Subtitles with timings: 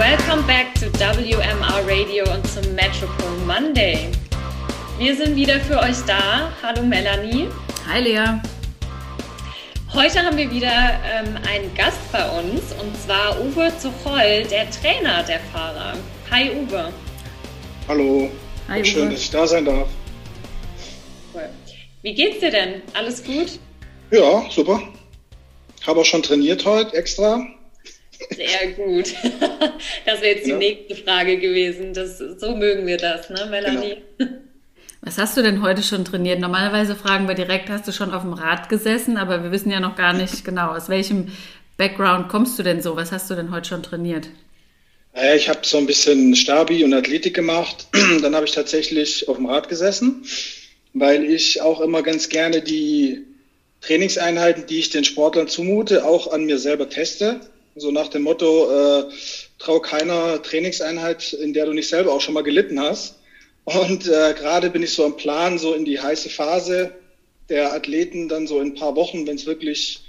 [0.00, 4.08] Welcome back to WMR Radio und zum Metropole Monday.
[4.96, 6.50] Wir sind wieder für euch da.
[6.62, 7.48] Hallo Melanie.
[7.86, 8.40] Hi Lea.
[9.92, 10.72] Heute haben wir wieder
[11.04, 15.92] ähm, einen Gast bei uns und zwar Uwe Zucholl, der Trainer der Fahrer.
[16.30, 16.90] Hi Uwe.
[17.86, 18.30] Hallo.
[18.68, 19.10] Hi, Schön, Uwe.
[19.10, 19.88] dass ich da sein darf.
[21.34, 21.50] Cool.
[22.00, 22.80] Wie geht's dir denn?
[22.94, 23.58] Alles gut?
[24.10, 24.80] Ja, super.
[25.86, 27.46] Habe auch schon trainiert heute extra.
[28.30, 29.14] Sehr gut.
[30.04, 30.56] Das wäre jetzt die ja.
[30.56, 31.94] nächste Frage gewesen.
[31.94, 33.96] Das, so mögen wir das, ne, Melanie?
[34.18, 34.30] Genau.
[35.02, 36.40] Was hast du denn heute schon trainiert?
[36.40, 39.80] Normalerweise fragen wir direkt, hast du schon auf dem Rad gesessen, aber wir wissen ja
[39.80, 41.28] noch gar nicht genau, aus welchem
[41.78, 42.96] Background kommst du denn so?
[42.96, 44.28] Was hast du denn heute schon trainiert?
[45.14, 47.88] Naja, ich habe so ein bisschen Stabi und Athletik gemacht.
[48.22, 50.24] Dann habe ich tatsächlich auf dem Rad gesessen,
[50.92, 53.24] weil ich auch immer ganz gerne die
[53.80, 57.40] Trainingseinheiten, die ich den Sportlern zumute, auch an mir selber teste.
[57.80, 59.04] So nach dem Motto, äh,
[59.58, 63.14] trau keiner Trainingseinheit, in der du nicht selber auch schon mal gelitten hast.
[63.64, 66.92] Und äh, gerade bin ich so am Plan, so in die heiße Phase
[67.48, 70.02] der Athleten, dann so in ein paar Wochen, wenn es wirklich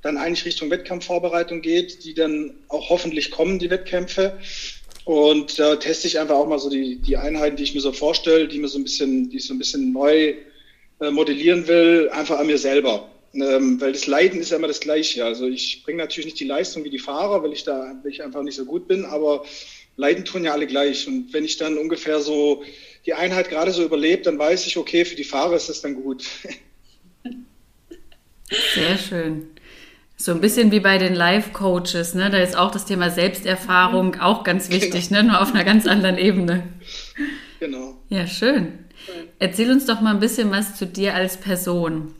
[0.00, 4.38] dann eigentlich Richtung Wettkampfvorbereitung geht, die dann auch hoffentlich kommen, die Wettkämpfe.
[5.04, 7.82] Und da äh, teste ich einfach auch mal so die, die Einheiten, die ich mir
[7.82, 10.36] so vorstelle, die mir so ein bisschen, die ich so ein bisschen neu
[11.00, 13.10] äh, modellieren will, einfach an mir selber.
[13.32, 15.24] Ähm, weil das Leiden ist ja immer das Gleiche.
[15.24, 18.22] Also ich bringe natürlich nicht die Leistung wie die Fahrer, weil ich da weil ich
[18.22, 19.44] einfach nicht so gut bin, aber
[19.96, 21.06] Leiden tun ja alle gleich.
[21.06, 22.64] Und wenn ich dann ungefähr so
[23.06, 25.94] die Einheit gerade so überlebt, dann weiß ich, okay, für die Fahrer ist das dann
[25.94, 26.24] gut.
[28.74, 29.46] Sehr schön.
[30.16, 32.30] So ein bisschen wie bei den Life-Coaches, ne?
[32.30, 35.22] Da ist auch das Thema Selbsterfahrung auch ganz wichtig, genau.
[35.22, 35.28] ne?
[35.28, 36.64] Nur auf einer ganz anderen Ebene.
[37.58, 37.96] Genau.
[38.08, 38.80] Ja, schön.
[39.38, 42.14] Erzähl uns doch mal ein bisschen was zu dir als Person.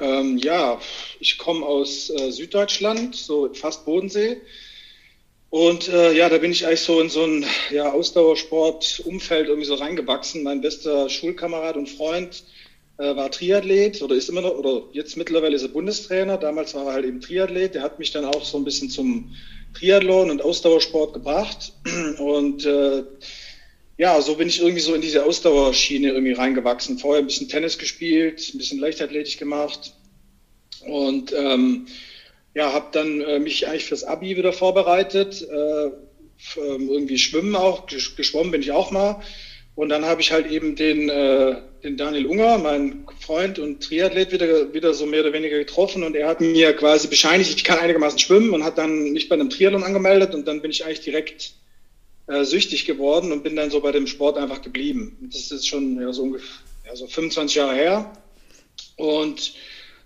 [0.00, 0.80] Ähm, ja,
[1.18, 4.40] ich komme aus äh, Süddeutschland, so fast Bodensee.
[5.50, 9.74] Und äh, ja, da bin ich eigentlich so in so ein ja, Ausdauersport-Umfeld irgendwie so
[9.74, 10.42] reingewachsen.
[10.42, 12.44] Mein bester Schulkamerad und Freund
[12.98, 16.36] äh, war Triathlet oder ist immer noch, oder jetzt mittlerweile ist er Bundestrainer.
[16.36, 17.74] Damals war er halt eben Triathlet.
[17.74, 19.34] Der hat mich dann auch so ein bisschen zum
[19.72, 21.72] Triathlon und Ausdauersport gebracht.
[22.18, 23.04] Und äh,
[23.96, 26.98] ja, so bin ich irgendwie so in diese Ausdauerschiene irgendwie reingewachsen.
[26.98, 29.92] Vorher ein bisschen Tennis gespielt, ein bisschen Leichtathletik gemacht
[30.86, 31.86] und ähm,
[32.54, 35.42] ja, habe dann äh, mich eigentlich fürs Abi wieder vorbereitet.
[35.42, 35.90] Äh,
[36.56, 39.20] ähm, irgendwie schwimmen auch, geschwommen bin ich auch mal.
[39.74, 44.32] Und dann habe ich halt eben den, äh, den Daniel Unger, mein Freund und Triathlet,
[44.32, 46.02] wieder, wieder so mehr oder weniger getroffen.
[46.02, 49.34] Und er hat mir quasi bescheinigt, ich kann einigermaßen schwimmen und hat dann mich bei
[49.34, 50.34] einem Triathlon angemeldet.
[50.34, 51.52] Und dann bin ich eigentlich direkt
[52.26, 55.16] äh, süchtig geworden und bin dann so bei dem Sport einfach geblieben.
[55.32, 56.48] Das ist schon ja, so ungefähr
[56.86, 58.12] ja, so 25 Jahre her.
[58.96, 59.54] Und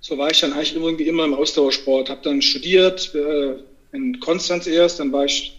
[0.03, 2.11] so war ich dann eigentlich irgendwie immer im Ausdauersport.
[2.11, 3.55] Habe dann studiert äh,
[3.93, 5.59] in Konstanz erst, dann war ich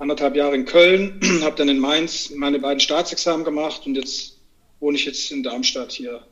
[0.00, 4.38] anderthalb Jahre in Köln, habe dann in Mainz meine beiden Staatsexamen gemacht und jetzt
[4.80, 6.26] wohne ich jetzt in Darmstadt hier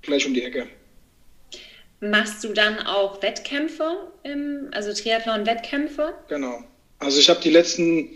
[0.00, 0.66] gleich um die Ecke.
[2.00, 6.14] Machst du dann auch Wettkämpfe, im, also Triathlon-Wettkämpfe?
[6.28, 6.64] Genau.
[6.98, 8.10] Also ich habe die letzten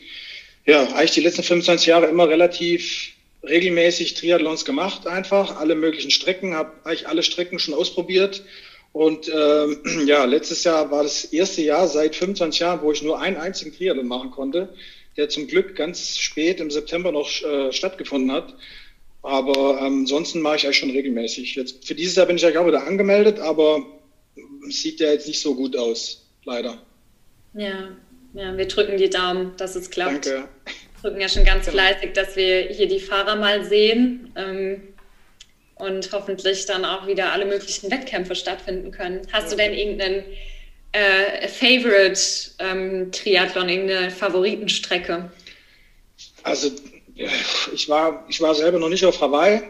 [0.67, 3.13] ja, eigentlich die letzten 25 Jahre immer relativ
[3.45, 8.43] regelmäßig Triathlons gemacht, einfach alle möglichen Strecken, habe eigentlich alle Strecken schon ausprobiert.
[8.97, 13.21] Und ähm, ja, letztes Jahr war das erste Jahr seit 25 Jahren, wo ich nur
[13.21, 14.71] einen einzigen Triathlon machen konnte,
[15.19, 18.55] der zum Glück ganz spät im September noch äh, stattgefunden hat.
[19.23, 21.57] Aber ähm, ansonsten mache ich eigentlich schon regelmäßig.
[21.57, 23.85] Jetzt für dieses Jahr bin ich eigentlich auch wieder angemeldet, aber
[24.71, 26.79] sieht ja jetzt nicht so gut aus, leider.
[27.53, 27.91] Ja,
[28.33, 30.25] ja, wir drücken die Daumen, dass es klappt.
[30.25, 30.49] Danke.
[30.65, 34.83] Wir drücken ja schon ganz fleißig, dass wir hier die Fahrer mal sehen ähm,
[35.77, 39.23] und hoffentlich dann auch wieder alle möglichen Wettkämpfe stattfinden können.
[39.33, 40.25] Hast du denn irgendeinen
[40.93, 42.21] äh, Favorite
[42.59, 45.31] ähm, Triathlon, irgendeine Favoritenstrecke?
[46.43, 46.71] Also
[47.73, 49.63] ich war, ich war selber noch nicht auf Hawaii.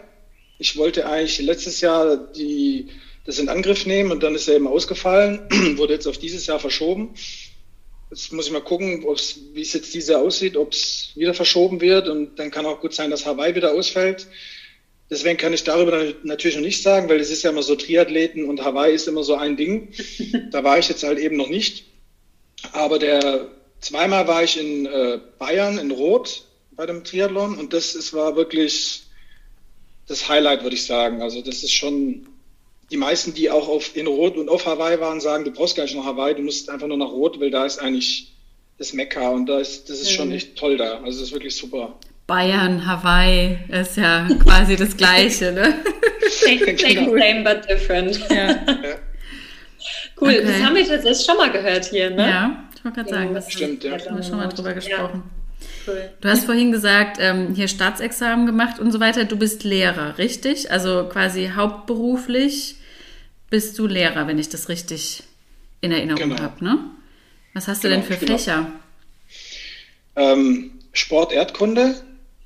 [0.59, 2.89] Ich wollte eigentlich letztes Jahr die,
[3.25, 5.41] das in Angriff nehmen und dann ist er eben ausgefallen,
[5.77, 7.15] wurde jetzt auf dieses Jahr verschoben.
[8.10, 9.04] Jetzt muss ich mal gucken,
[9.54, 12.09] wie es jetzt diese aussieht, ob es wieder verschoben wird.
[12.09, 14.28] Und dann kann auch gut sein, dass Hawaii wieder ausfällt.
[15.09, 18.45] Deswegen kann ich darüber natürlich noch nicht sagen, weil es ist ja immer so Triathleten
[18.45, 19.93] und Hawaii ist immer so ein Ding.
[20.51, 21.85] Da war ich jetzt halt eben noch nicht.
[22.73, 23.49] Aber der
[23.81, 28.37] zweimal war ich in äh, Bayern in Rot bei dem Triathlon und das ist, war
[28.37, 29.05] wirklich
[30.09, 31.23] das Highlight, würde ich sagen.
[31.23, 32.27] Also das ist schon
[32.91, 35.85] die meisten, die auch auf, in Rot und auf Hawaii waren, sagen, du brauchst gar
[35.85, 38.33] nicht nach Hawaii, du musst einfach nur nach Rot, weil da ist eigentlich
[38.79, 40.35] das Mekka und da ist, das ist schon mhm.
[40.35, 40.99] echt toll da.
[40.99, 41.99] Also das ist wirklich super.
[42.27, 45.75] Bayern, Hawaii ist ja quasi das Gleiche, ne?
[46.28, 48.21] Same, same but different.
[48.31, 48.57] Ja.
[50.19, 50.45] Cool, okay.
[50.47, 52.27] das haben wir tatsächlich schon mal gehört hier, ne?
[52.27, 53.93] Ja, wollte gerade sagen, das stimmt, ja.
[53.93, 55.23] haben wir schon mal drüber gesprochen.
[55.25, 55.93] Ja.
[55.93, 56.11] Cool.
[56.21, 59.25] Du hast vorhin gesagt, ähm, hier Staatsexamen gemacht und so weiter.
[59.25, 60.71] Du bist Lehrer, richtig?
[60.71, 62.77] Also quasi hauptberuflich
[63.51, 65.22] bist du Lehrer, wenn ich das richtig
[65.81, 66.43] in Erinnerung genau.
[66.43, 66.79] habe, ne?
[67.55, 68.72] Was hast du genau, denn für Fächer?
[70.17, 71.95] Ähm, Sport, Erdkunde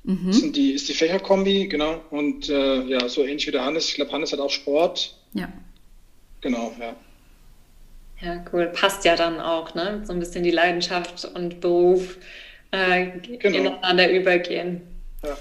[0.03, 0.33] mhm.
[0.33, 2.01] sind die, ist die Fächerkombi, genau.
[2.09, 3.89] Und äh, ja, so ähnlich wie der Hannes.
[3.89, 5.15] Ich glaube, Hannes hat auch Sport.
[5.33, 5.51] Ja.
[6.41, 6.95] Genau, ja.
[8.21, 8.67] Ja, cool.
[8.67, 10.01] Passt ja dann auch, ne?
[10.05, 12.17] So ein bisschen die Leidenschaft und Beruf
[12.71, 13.57] äh, genau.
[13.57, 14.81] ineinander übergehen.
[15.23, 15.37] Ja.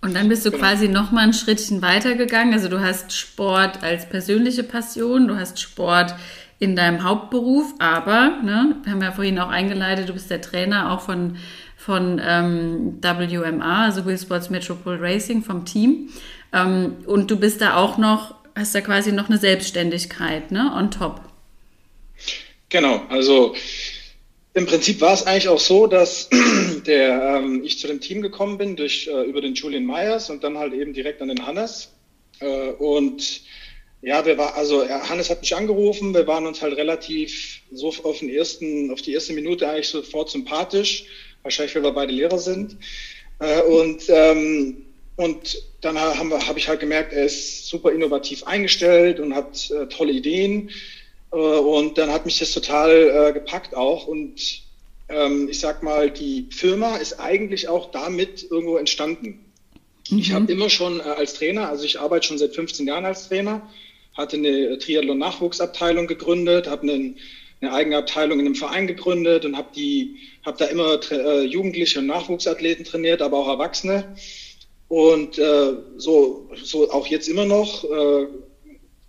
[0.00, 0.62] Und dann bist du genau.
[0.62, 2.52] quasi noch mal ein Schrittchen weiter gegangen.
[2.54, 6.14] Also du hast Sport als persönliche Passion, du hast Sport
[6.58, 10.92] in deinem Hauptberuf, aber, ne, wir haben ja vorhin auch eingeleitet, du bist der Trainer
[10.92, 11.36] auch von,
[11.84, 16.10] von ähm, WMA, also Will Sports Metropole Racing vom Team.
[16.52, 20.90] Ähm, und du bist da auch noch, hast da quasi noch eine Selbstständigkeit, ne, on
[20.90, 21.20] top.
[22.68, 23.54] Genau, also
[24.54, 26.28] im Prinzip war es eigentlich auch so, dass
[26.86, 30.44] der, ähm, ich zu dem Team gekommen bin durch äh, über den Julian Myers und
[30.44, 31.92] dann halt eben direkt an den Hannes.
[32.38, 33.40] Äh, und
[34.02, 38.18] ja, wir war also Hannes hat mich angerufen, wir waren uns halt relativ so auf
[38.18, 41.06] den ersten, auf die erste Minute eigentlich sofort sympathisch,
[41.42, 42.76] wahrscheinlich weil wir beide Lehrer sind.
[43.38, 44.84] Äh, und ähm,
[45.16, 49.86] und dann habe hab ich halt gemerkt, er ist super innovativ eingestellt und hat äh,
[49.86, 50.70] tolle Ideen.
[51.32, 52.90] Äh, und dann hat mich das total
[53.30, 54.06] äh, gepackt auch.
[54.06, 54.62] Und
[55.08, 59.52] ähm, ich sag mal, die Firma ist eigentlich auch damit irgendwo entstanden.
[60.08, 60.18] Mhm.
[60.18, 63.28] Ich habe immer schon äh, als Trainer, also ich arbeite schon seit 15 Jahren als
[63.28, 63.68] Trainer,
[64.14, 67.14] hatte eine Triathlon-Nachwuchsabteilung gegründet, habe eine,
[67.62, 72.06] eine eigene Abteilung in einem Verein gegründet und habe die, da immer äh, Jugendliche und
[72.06, 74.16] Nachwuchsathleten trainiert, aber auch Erwachsene.
[74.88, 78.26] Und äh, so, so auch jetzt immer noch äh,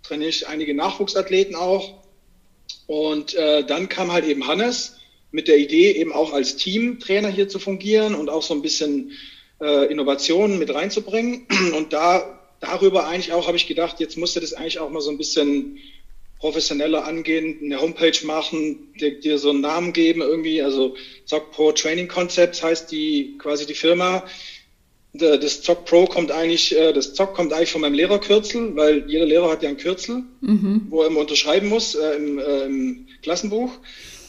[0.02, 2.04] trainiere ich einige Nachwuchsathleten auch
[2.86, 4.96] und äh, dann kam halt eben Hannes
[5.30, 9.12] mit der Idee, eben auch als Teamtrainer hier zu fungieren und auch so ein bisschen
[9.60, 11.46] äh, Innovationen mit reinzubringen.
[11.76, 15.10] Und da darüber eigentlich auch habe ich gedacht, jetzt musste das eigentlich auch mal so
[15.10, 15.78] ein bisschen
[16.38, 20.62] professioneller angehen, eine Homepage machen, dir, dir so einen Namen geben irgendwie.
[20.62, 24.24] Also Zock Pro Training Concepts heißt die quasi die Firma
[25.14, 29.26] das Zock Pro kommt eigentlich, äh, das Zock kommt eigentlich von meinem Lehrerkürzel, weil jeder
[29.26, 30.86] Lehrer hat ja ein Kürzel, mhm.
[30.90, 33.70] wo er immer unterschreiben muss äh, im, äh, im, Klassenbuch.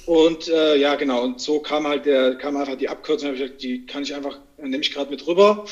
[0.05, 3.63] Und äh, ja, genau, und so kam halt der, kam einfach die Abkürzung, ich gesagt,
[3.63, 5.65] die kann ich einfach, nehme ich gerade mit rüber.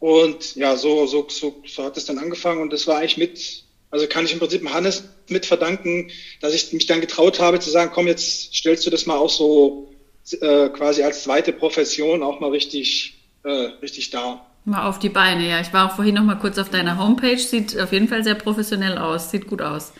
[0.00, 3.64] Und ja, so, so, so, so hat es dann angefangen und das war eigentlich mit,
[3.90, 6.10] also kann ich im Prinzip Hannes mit verdanken,
[6.40, 9.30] dass ich mich dann getraut habe zu sagen, komm, jetzt stellst du das mal auch
[9.30, 9.92] so
[10.40, 13.48] äh, quasi als zweite Profession auch mal richtig äh,
[13.82, 14.46] richtig da.
[14.64, 15.60] Mal auf die Beine, ja.
[15.60, 17.38] Ich war auch vorhin noch mal kurz auf deiner Homepage.
[17.38, 19.30] Sieht auf jeden Fall sehr professionell aus.
[19.30, 19.92] Sieht gut aus.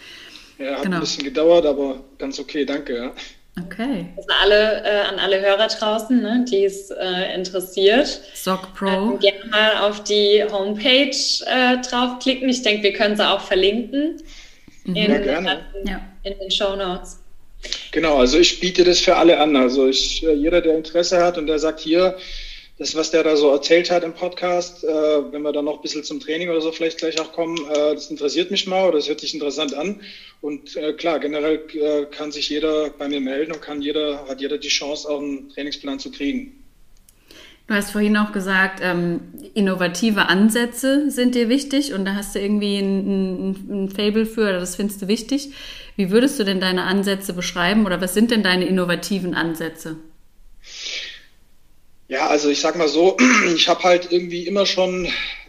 [0.59, 0.97] Ja, hat genau.
[0.97, 2.95] ein bisschen gedauert, aber ganz okay, danke.
[2.95, 3.13] Ja.
[3.67, 4.07] Okay.
[4.17, 8.21] Also alle, äh, an alle Hörer draußen, ne, die es äh, interessiert.
[8.35, 9.15] Sock Pro.
[9.15, 11.11] Äh, gerne mal auf die Homepage
[11.47, 12.49] äh, draufklicken.
[12.49, 14.23] Ich denke, wir können sie auch verlinken.
[14.85, 14.97] Mhm.
[14.97, 15.61] In, ja, gerne.
[15.85, 16.01] ja.
[16.23, 17.19] in den Show Notes.
[17.93, 19.57] Genau, also ich biete das für alle an.
[19.57, 22.17] Also ich, äh, jeder, der Interesse hat und der sagt, hier,
[22.81, 25.83] das, was der da so erzählt hat im Podcast, äh, wenn wir dann noch ein
[25.83, 28.97] bisschen zum Training oder so vielleicht gleich auch kommen, äh, das interessiert mich mal oder
[28.97, 30.01] das hört sich interessant an.
[30.41, 34.41] Und äh, klar, generell äh, kann sich jeder bei mir melden und kann jeder, hat
[34.41, 36.65] jeder die Chance, auch einen Trainingsplan zu kriegen.
[37.67, 39.21] Du hast vorhin auch gesagt, ähm,
[39.53, 44.41] innovative Ansätze sind dir wichtig und da hast du irgendwie ein, ein, ein Fable für
[44.41, 45.51] oder das findest du wichtig.
[45.97, 49.97] Wie würdest du denn deine Ansätze beschreiben oder was sind denn deine innovativen Ansätze?
[52.11, 53.17] Ja, also ich sag mal so,
[53.55, 55.07] ich habe halt irgendwie immer schon,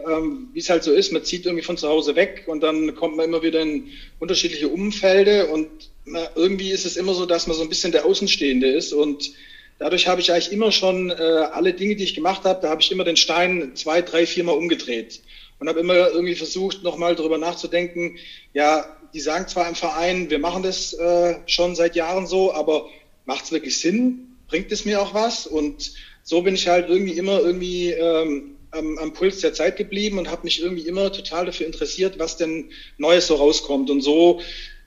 [0.07, 2.93] ähm, wie es halt so ist, man zieht irgendwie von zu Hause weg und dann
[2.93, 3.87] kommt man immer wieder in
[4.19, 5.67] unterschiedliche Umfelde und
[6.05, 9.31] na, irgendwie ist es immer so, dass man so ein bisschen der Außenstehende ist und
[9.79, 12.81] dadurch habe ich eigentlich immer schon äh, alle Dinge, die ich gemacht habe, da habe
[12.81, 15.19] ich immer den Stein zwei, drei, viermal umgedreht
[15.57, 18.19] und habe immer irgendwie versucht, nochmal darüber nachzudenken,
[18.53, 22.87] ja, die sagen zwar im Verein, wir machen das äh, schon seit Jahren so, aber
[23.25, 24.27] macht es wirklich Sinn?
[24.47, 25.47] Bringt es mir auch was?
[25.47, 30.17] Und so bin ich halt irgendwie immer irgendwie ähm, am, am Puls der Zeit geblieben
[30.17, 33.89] und habe mich irgendwie immer total dafür interessiert, was denn Neues so rauskommt.
[33.89, 34.41] Und so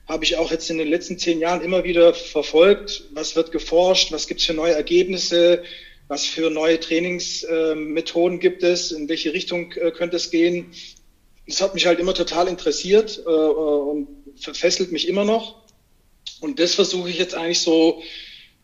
[0.07, 4.11] habe ich auch jetzt in den letzten zehn Jahren immer wieder verfolgt, was wird geforscht,
[4.11, 5.63] was gibt es für neue Ergebnisse,
[6.07, 10.71] was für neue Trainingsmethoden äh, gibt es, in welche Richtung äh, könnte es gehen.
[11.47, 15.63] Das hat mich halt immer total interessiert äh, äh und verfesselt mich immer noch.
[16.41, 18.03] Und das versuche ich jetzt eigentlich so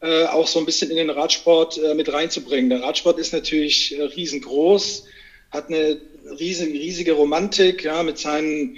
[0.01, 2.69] äh, auch so ein bisschen in den Radsport äh, mit reinzubringen.
[2.69, 5.05] Der Radsport ist natürlich äh, riesengroß,
[5.51, 6.01] hat eine
[6.39, 8.77] riesige, riesige Romantik, ja, mit seinen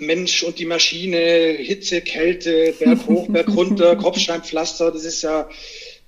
[0.00, 5.48] Mensch und die Maschine, Hitze, Kälte, Berg hoch, Berg runter, Kopfsteinpflaster, das ist ja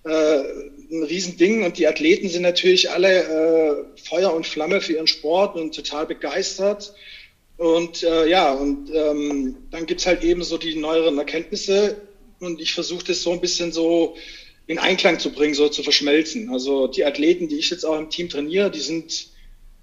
[0.04, 0.38] äh,
[0.90, 5.56] ein Riesending und die Athleten sind natürlich alle äh, Feuer und Flamme für ihren Sport
[5.56, 6.94] und total begeistert.
[7.58, 12.07] Und äh, ja, und ähm, dann gibt's halt eben so die neueren Erkenntnisse
[12.40, 14.16] und ich versuche das so ein bisschen so
[14.66, 16.50] in Einklang zu bringen, so zu verschmelzen.
[16.50, 19.28] Also die Athleten, die ich jetzt auch im Team trainiere, die sind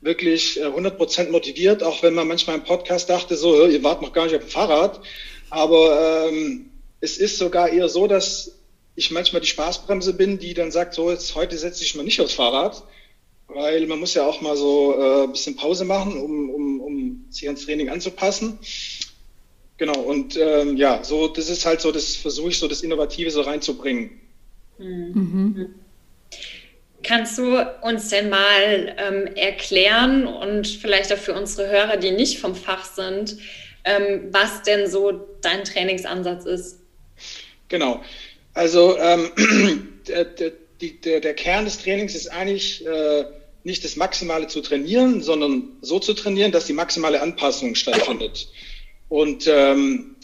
[0.01, 4.13] wirklich 100% äh, motiviert, auch wenn man manchmal im Podcast dachte, so, ihr wart noch
[4.13, 5.01] gar nicht auf dem Fahrrad.
[5.49, 6.69] Aber ähm,
[7.01, 8.59] es ist sogar eher so, dass
[8.95, 12.21] ich manchmal die Spaßbremse bin, die dann sagt, so jetzt heute setze ich mal nicht
[12.21, 12.83] aufs Fahrrad,
[13.47, 17.25] weil man muss ja auch mal so äh, ein bisschen Pause machen, um, um, um
[17.29, 18.59] sich ans Training anzupassen.
[19.77, 23.29] Genau, und ähm, ja, so das ist halt so, das versuche ich so das Innovative
[23.29, 24.21] so reinzubringen.
[24.77, 25.75] Mhm.
[27.03, 32.39] Kannst du uns denn mal ähm, erklären und vielleicht auch für unsere Hörer, die nicht
[32.39, 33.37] vom Fach sind,
[33.83, 36.79] ähm, was denn so dein Trainingsansatz ist?
[37.67, 38.01] Genau.
[38.53, 39.29] Also ähm,
[40.07, 40.51] der, der,
[40.81, 43.25] der, der, Kern des Trainings ist eigentlich äh,
[43.63, 48.47] nicht das Maximale zu trainieren, sondern so zu trainieren, dass die maximale Anpassung stattfindet.
[49.15, 50.17] Und ähm,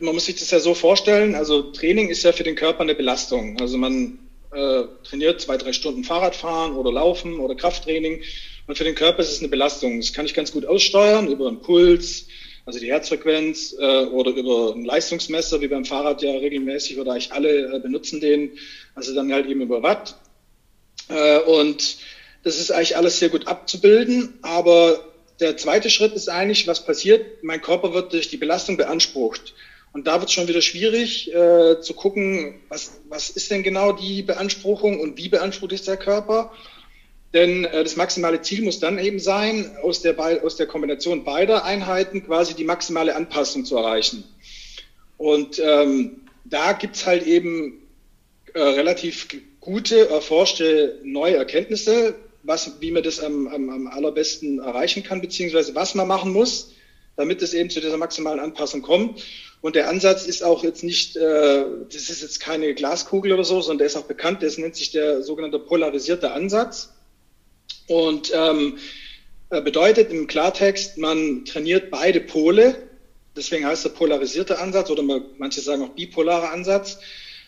[0.00, 2.96] man muss sich das ja so vorstellen, also Training ist ja für den Körper eine
[2.96, 3.56] Belastung.
[3.60, 4.18] Also man
[4.52, 8.22] äh, trainiert zwei, drei Stunden Fahrradfahren oder Laufen oder Krafttraining.
[8.66, 10.00] Und für den Körper ist es eine Belastung.
[10.00, 12.26] Das kann ich ganz gut aussteuern über einen Puls,
[12.64, 17.32] also die Herzfrequenz äh, oder über ein Leistungsmesser, wie beim Fahrrad ja regelmäßig oder eigentlich
[17.32, 18.58] alle äh, benutzen den,
[18.96, 20.16] also dann halt eben über Watt.
[21.10, 21.98] Äh, und
[22.42, 27.42] das ist eigentlich alles sehr gut abzubilden, aber der zweite Schritt ist eigentlich, was passiert?
[27.42, 29.54] Mein Körper wird durch die Belastung beansprucht.
[29.92, 33.92] Und da wird es schon wieder schwierig äh, zu gucken, was, was ist denn genau
[33.92, 36.52] die Beanspruchung und wie beansprucht ist der Körper.
[37.32, 41.64] Denn äh, das maximale Ziel muss dann eben sein, aus der, aus der Kombination beider
[41.64, 44.24] Einheiten quasi die maximale Anpassung zu erreichen.
[45.16, 47.82] Und ähm, da gibt's halt eben
[48.52, 49.28] äh, relativ
[49.60, 52.14] gute, erforschte neue Erkenntnisse,
[52.46, 56.72] was, wie man das am, am, am allerbesten erreichen kann, beziehungsweise was man machen muss,
[57.16, 59.22] damit es eben zu dieser maximalen Anpassung kommt.
[59.60, 63.60] Und der Ansatz ist auch jetzt nicht, äh, das ist jetzt keine Glaskugel oder so,
[63.60, 66.92] sondern der ist auch bekannt, das nennt sich der sogenannte polarisierte Ansatz.
[67.88, 68.78] Und ähm,
[69.50, 72.76] äh, bedeutet im Klartext, man trainiert beide Pole,
[73.34, 76.98] deswegen heißt der polarisierte Ansatz oder man, manche sagen auch bipolarer Ansatz.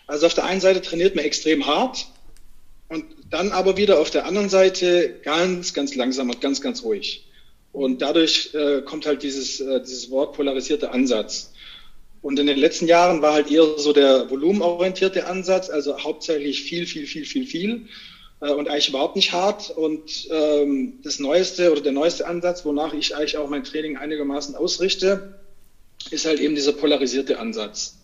[0.07, 2.07] Also auf der einen Seite trainiert man extrem hart
[2.89, 7.27] und dann aber wieder auf der anderen Seite ganz, ganz langsam und ganz, ganz ruhig.
[7.73, 11.53] Und dadurch äh, kommt halt dieses, äh, dieses Wort polarisierte Ansatz.
[12.23, 16.87] Und in den letzten Jahren war halt eher so der volumenorientierte Ansatz, also hauptsächlich viel,
[16.87, 17.87] viel, viel, viel, viel
[18.41, 19.71] äh, und eigentlich überhaupt nicht hart.
[19.71, 24.55] Und ähm, das neueste oder der neueste Ansatz, wonach ich eigentlich auch mein Training einigermaßen
[24.57, 25.39] ausrichte,
[26.11, 27.99] ist halt eben dieser polarisierte Ansatz.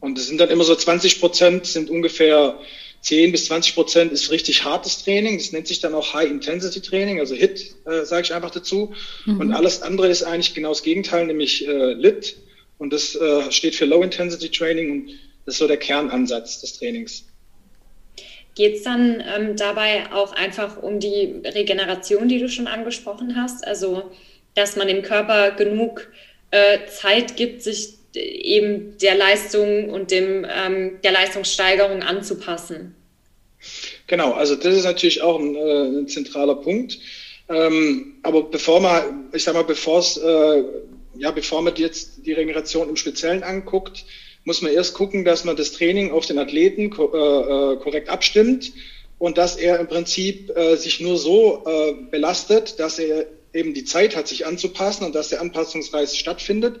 [0.00, 2.58] Und es sind dann immer so 20 Prozent, sind ungefähr
[3.00, 5.38] 10 bis 20 Prozent ist richtig hartes Training.
[5.38, 8.92] Das nennt sich dann auch High-Intensity-Training, also HIT, äh, sage ich einfach dazu.
[9.24, 9.40] Mhm.
[9.40, 12.36] Und alles andere ist eigentlich genau das Gegenteil, nämlich äh, LIT.
[12.78, 15.10] Und das äh, steht für Low-Intensity-Training und
[15.44, 17.24] das ist so der Kernansatz des Trainings.
[18.54, 23.66] Geht es dann ähm, dabei auch einfach um die Regeneration, die du schon angesprochen hast?
[23.66, 24.10] Also,
[24.54, 26.08] dass man dem Körper genug
[26.50, 32.94] äh, Zeit gibt, sich eben der Leistung und dem, ähm, der Leistungssteigerung anzupassen.
[34.06, 36.98] Genau, also das ist natürlich auch ein, äh, ein zentraler Punkt.
[37.48, 40.64] Ähm, aber bevor man, ich sag mal, bevor es, äh,
[41.16, 44.04] ja, bevor man jetzt die Regeneration im Speziellen anguckt,
[44.44, 48.08] muss man erst gucken, dass man das Training auf den Athleten ko äh, äh korrekt
[48.08, 48.72] abstimmt
[49.18, 51.64] und dass er im Prinzip äh, sich nur so
[52.10, 56.80] belastet, dass er eben die Zeit hat, sich anzupassen und dass der Anpassungsreiz stattfindet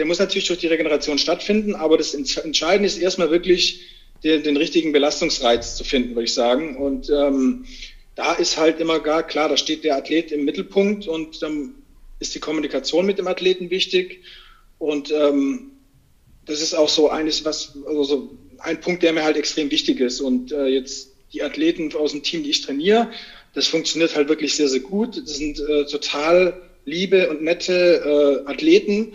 [0.00, 3.82] der muss natürlich durch die Regeneration stattfinden, aber das Entscheidende ist erstmal wirklich
[4.24, 6.78] den, den richtigen Belastungsreiz zu finden, würde ich sagen.
[6.78, 7.66] Und ähm,
[8.14, 11.74] da ist halt immer gar klar, da steht der Athlet im Mittelpunkt und dann
[12.18, 14.22] ist die Kommunikation mit dem Athleten wichtig.
[14.78, 15.72] Und ähm,
[16.46, 20.00] das ist auch so eines, was, also so ein Punkt, der mir halt extrem wichtig
[20.00, 20.22] ist.
[20.22, 23.10] Und äh, jetzt die Athleten aus dem Team, die ich trainiere,
[23.52, 25.18] das funktioniert halt wirklich sehr, sehr gut.
[25.18, 29.12] Das sind äh, total liebe und nette äh, Athleten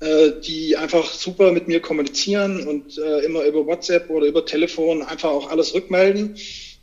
[0.00, 5.30] die einfach super mit mir kommunizieren und äh, immer über WhatsApp oder über Telefon einfach
[5.30, 6.36] auch alles rückmelden.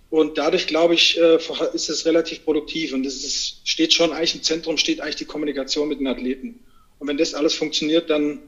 [0.10, 1.38] Und dadurch, glaube ich, äh,
[1.74, 5.25] ist es relativ produktiv und es ist, steht schon eigentlich im Zentrum, steht eigentlich die
[5.25, 6.60] Kommunikation mit den Athleten.
[7.00, 8.39] Und wenn das alles funktioniert, dann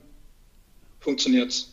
[1.00, 1.72] funktioniert's.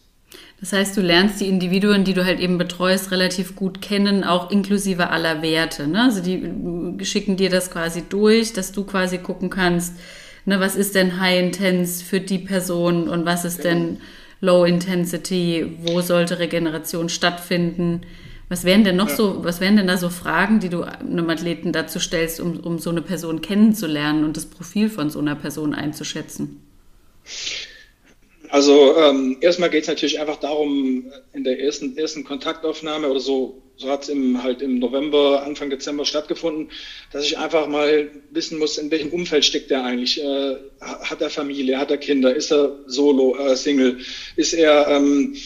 [0.61, 4.51] Das heißt, du lernst die Individuen, die du halt eben betreust, relativ gut kennen, auch
[4.51, 5.89] inklusive aller Werte.
[5.89, 6.05] Ne?
[6.05, 9.95] Also die schicken dir das quasi durch, dass du quasi gucken kannst,
[10.45, 14.01] ne, was ist denn High Intense für die Person und was ist denn
[14.41, 18.03] Low Intensity, wo sollte Regeneration stattfinden?
[18.49, 19.17] Was wären denn noch ja.
[19.17, 22.79] so, was wären denn da so Fragen, die du einem Athleten dazu stellst, um, um
[22.79, 26.61] so eine Person kennenzulernen und das Profil von so einer Person einzuschätzen?
[28.51, 33.63] Also ähm, erstmal geht es natürlich einfach darum, in der ersten, ersten Kontaktaufnahme oder so,
[33.83, 36.71] so hat es im, halt im November, Anfang Dezember stattgefunden,
[37.13, 40.23] dass ich einfach mal wissen muss, in welchem Umfeld steckt er eigentlich.
[40.23, 43.99] Äh, hat er Familie, hat er Kinder, ist er solo, äh, Single,
[44.37, 45.37] ist er ähm,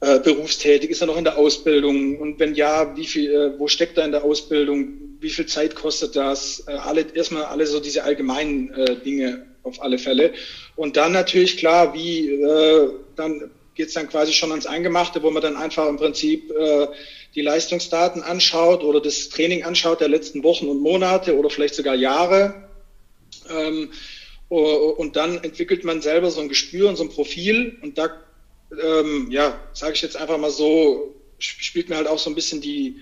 [0.00, 3.66] äh, berufstätig, ist er noch in der Ausbildung und wenn ja, wie viel, äh, wo
[3.66, 6.64] steckt er in der Ausbildung, wie viel Zeit kostet das?
[6.68, 10.32] Äh, alle, erstmal alle so diese allgemeinen äh, Dinge auf alle Fälle.
[10.76, 15.42] Und dann natürlich klar, wie, äh, dann geht's dann quasi schon ans Eingemachte, wo man
[15.42, 16.88] dann einfach im Prinzip äh,
[17.36, 21.94] die Leistungsdaten anschaut oder das Training anschaut der letzten Wochen und Monate oder vielleicht sogar
[21.94, 22.68] Jahre.
[23.48, 23.90] Ähm,
[24.48, 28.10] und dann entwickelt man selber so ein Gespür und so ein Profil und da,
[28.82, 32.60] ähm, ja, sage ich jetzt einfach mal so, spielt mir halt auch so ein bisschen
[32.60, 32.96] die,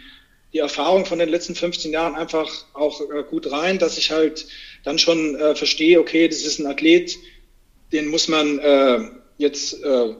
[0.53, 4.47] die Erfahrung von den letzten 15 Jahren einfach auch äh, gut rein, dass ich halt
[4.85, 7.17] dann schon äh, verstehe, okay, das ist ein Athlet,
[7.93, 10.15] den muss man äh, jetzt äh,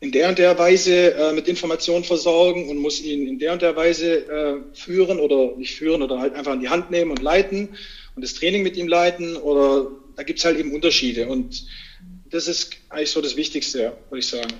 [0.00, 3.62] in der und der Weise äh, mit Informationen versorgen und muss ihn in der und
[3.62, 7.22] der Weise äh, führen oder nicht führen oder halt einfach in die Hand nehmen und
[7.22, 7.70] leiten
[8.14, 11.66] und das Training mit ihm leiten oder da gibt's halt eben Unterschiede und
[12.30, 14.52] das ist eigentlich so das Wichtigste, würde ich sagen.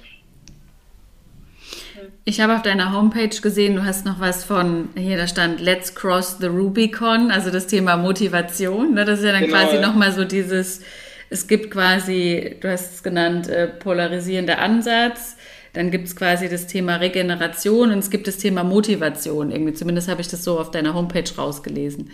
[2.24, 5.94] Ich habe auf deiner Homepage gesehen, du hast noch was von, hier da stand Let's
[5.94, 8.94] Cross the Rubicon, also das Thema Motivation.
[8.94, 9.04] Ne?
[9.04, 9.82] Das ist ja dann genau, quasi ja.
[9.82, 10.82] nochmal so dieses,
[11.30, 15.36] es gibt quasi, du hast es genannt, äh, polarisierender Ansatz.
[15.72, 19.50] Dann gibt es quasi das Thema Regeneration und es gibt das Thema Motivation.
[19.50, 22.10] Irgendwie, zumindest habe ich das so auf deiner Homepage rausgelesen.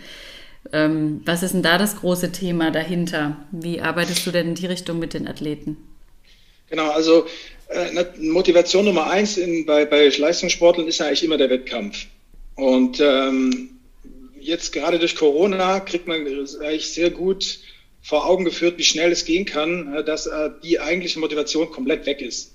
[0.71, 3.37] Ähm, was ist denn da das große Thema dahinter?
[3.51, 5.77] Wie arbeitest du denn in die Richtung mit den Athleten?
[6.69, 7.25] Genau, also
[7.69, 12.07] äh, Motivation Nummer eins in, bei, bei Leistungssportlern ist eigentlich immer der Wettkampf.
[12.55, 13.69] Und ähm,
[14.39, 17.59] jetzt gerade durch Corona kriegt man eigentlich sehr gut
[18.03, 22.05] vor Augen geführt, wie schnell es gehen kann, äh, dass äh, die eigentliche Motivation komplett
[22.05, 22.51] weg ist.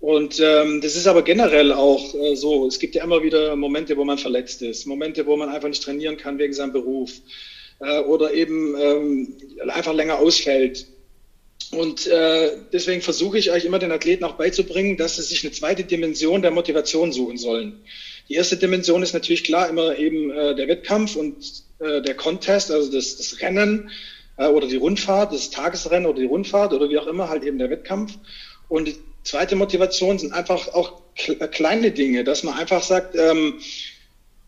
[0.00, 2.66] Und ähm, das ist aber generell auch äh, so.
[2.66, 5.82] Es gibt ja immer wieder Momente, wo man verletzt ist, Momente, wo man einfach nicht
[5.82, 7.12] trainieren kann wegen seinem Beruf
[7.80, 9.36] äh, oder eben ähm,
[9.68, 10.86] einfach länger ausfällt.
[11.72, 15.52] Und äh, deswegen versuche ich eigentlich immer den Athleten auch beizubringen, dass sie sich eine
[15.52, 17.84] zweite Dimension der Motivation suchen sollen.
[18.30, 21.36] Die erste Dimension ist natürlich klar immer eben äh, der Wettkampf und
[21.78, 23.90] äh, der Contest, also das, das Rennen
[24.40, 27.58] äh, oder die Rundfahrt, das Tagesrennen oder die Rundfahrt oder wie auch immer, halt eben
[27.58, 28.14] der Wettkampf.
[28.68, 33.60] Und die zweite Motivation sind einfach auch äh, kleine Dinge, dass man einfach sagt, ähm,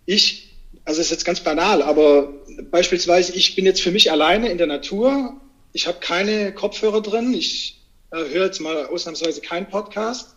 [0.07, 0.51] ich,
[0.85, 2.33] also ist jetzt ganz banal, aber
[2.71, 5.37] beispielsweise, ich bin jetzt für mich alleine in der Natur
[5.73, 7.33] ich habe keine Kopfhörer drin.
[7.35, 10.37] Ich äh, höre jetzt mal ausnahmsweise keinen Podcast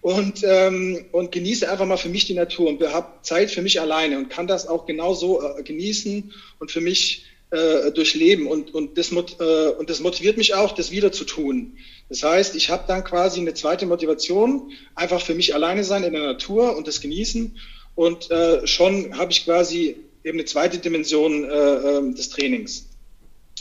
[0.00, 3.80] und, ähm, und genieße einfach mal für mich die Natur und habe Zeit für mich
[3.80, 8.46] alleine und kann das auch genauso äh, genießen und für mich äh, durchleben.
[8.46, 11.78] Und, und, das, äh, und das motiviert mich auch, das wieder zu tun.
[12.08, 16.12] Das heißt, ich habe dann quasi eine zweite Motivation, einfach für mich alleine sein in
[16.12, 17.56] der Natur und das genießen.
[17.94, 22.86] Und äh, schon habe ich quasi eben eine zweite Dimension äh, äh, des Trainings.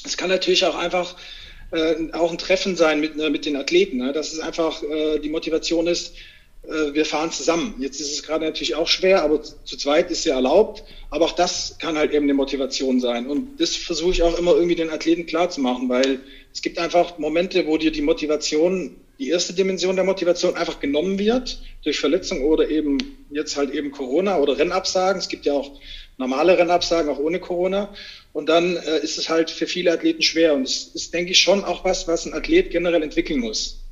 [0.06, 1.16] Es kann natürlich auch einfach
[1.72, 4.14] äh, auch ein Treffen sein mit, äh, mit den Athleten, ne?
[4.14, 6.14] dass es einfach äh, die Motivation ist,
[6.68, 7.76] wir fahren zusammen.
[7.80, 10.84] Jetzt ist es gerade natürlich auch schwer, aber zu zweit ist ja erlaubt.
[11.10, 13.28] Aber auch das kann halt eben eine Motivation sein.
[13.28, 16.20] Und das versuche ich auch immer irgendwie den Athleten klar zu machen, weil
[16.54, 21.18] es gibt einfach Momente, wo dir die Motivation, die erste Dimension der Motivation einfach genommen
[21.18, 22.98] wird durch Verletzung oder eben
[23.32, 25.20] jetzt halt eben Corona oder Rennabsagen.
[25.20, 25.80] Es gibt ja auch
[26.18, 27.94] normale Rennabsagen, auch ohne Corona.
[28.34, 30.54] Und dann äh, ist es halt für viele Athleten schwer.
[30.54, 33.87] Und es ist, denke ich, schon auch was, was ein Athlet generell entwickeln muss.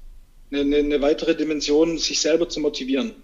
[0.52, 3.16] Eine, eine, weitere Dimension, sich selber zu motivieren.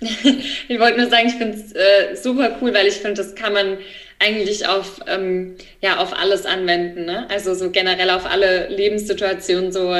[0.00, 3.52] ich wollte nur sagen, ich finde es äh, super cool, weil ich finde, das kann
[3.52, 3.78] man
[4.18, 7.04] eigentlich auf, ähm, ja, auf alles anwenden.
[7.04, 7.28] Ne?
[7.30, 9.72] Also so generell auf alle Lebenssituationen.
[9.72, 9.94] So,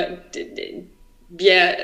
[1.28, 1.76] wir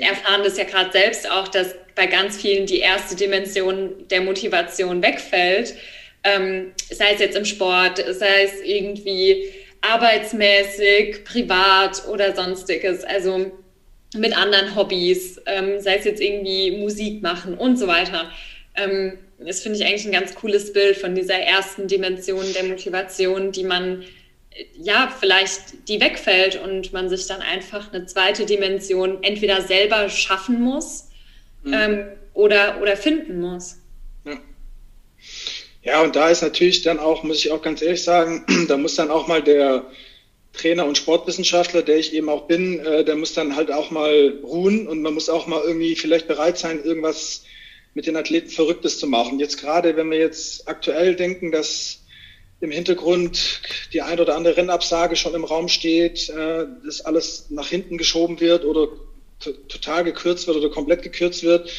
[0.00, 5.02] erfahren das ja gerade selbst auch, dass bei ganz vielen die erste Dimension der Motivation
[5.02, 5.74] wegfällt.
[6.24, 9.44] Ähm, sei es jetzt im Sport, sei es irgendwie
[9.92, 13.04] arbeitsmäßig, privat oder sonstiges.
[13.04, 13.52] Also
[14.16, 18.30] mit anderen Hobbys, ähm, sei es jetzt irgendwie Musik machen und so weiter.
[18.76, 23.52] Ähm, das finde ich eigentlich ein ganz cooles Bild von dieser ersten Dimension der Motivation,
[23.52, 24.04] die man
[24.78, 30.60] ja, vielleicht die wegfällt und man sich dann einfach eine zweite Dimension entweder selber schaffen
[30.60, 31.08] muss
[31.62, 31.74] mhm.
[31.74, 33.78] ähm, oder, oder finden muss.
[35.84, 36.02] Ja.
[36.02, 39.10] Und da ist natürlich dann auch, muss ich auch ganz ehrlich sagen, da muss dann
[39.10, 39.86] auch mal der
[40.52, 44.38] Trainer und Sportwissenschaftler, der ich eben auch bin, äh, der muss dann halt auch mal
[44.42, 47.44] ruhen und man muss auch mal irgendwie vielleicht bereit sein, irgendwas
[47.94, 49.38] mit den Athleten Verrücktes zu machen.
[49.38, 52.00] Jetzt gerade, wenn wir jetzt aktuell denken, dass
[52.60, 53.60] im Hintergrund
[53.92, 58.40] die ein oder andere Rennabsage schon im Raum steht, äh, dass alles nach hinten geschoben
[58.40, 58.88] wird oder
[59.68, 61.70] total gekürzt wird oder komplett gekürzt wird.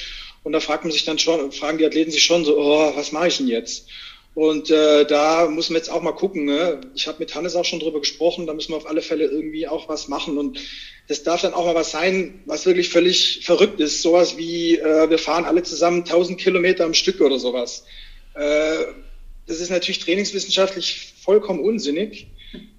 [0.46, 3.12] Und da fragt man sich dann schon, fragen die Athleten sich schon so, oh, was
[3.12, 3.88] mache ich denn jetzt?
[4.36, 6.46] Und äh, da muss man jetzt auch mal gucken.
[6.46, 6.82] Ne?
[6.94, 9.68] Ich habe mit Hannes auch schon drüber gesprochen, da müssen wir auf alle Fälle irgendwie
[9.68, 10.38] auch was machen.
[10.38, 10.60] Und
[11.08, 14.04] das darf dann auch mal was sein, was wirklich völlig verrückt ist.
[14.04, 17.86] Sowas wie, äh, wir fahren alle zusammen 1000 Kilometer am Stück oder sowas.
[18.36, 18.86] Äh,
[19.48, 22.28] das ist natürlich trainingswissenschaftlich vollkommen unsinnig,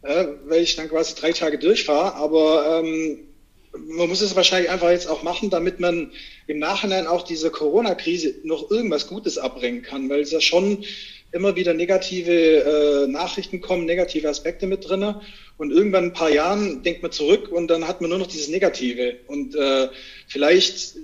[0.03, 2.15] äh, weil ich dann quasi drei Tage durchfahre.
[2.15, 3.26] Aber ähm,
[3.87, 6.13] man muss es wahrscheinlich einfach jetzt auch machen, damit man
[6.47, 10.85] im Nachhinein auch diese Corona-Krise noch irgendwas Gutes abbringen kann, weil es ja schon
[11.33, 15.21] immer wieder negative äh, Nachrichten kommen, negative Aspekte mit drinne.
[15.59, 18.49] Und irgendwann ein paar Jahren denkt man zurück und dann hat man nur noch dieses
[18.49, 19.17] Negative.
[19.27, 19.89] Und äh,
[20.29, 20.97] vielleicht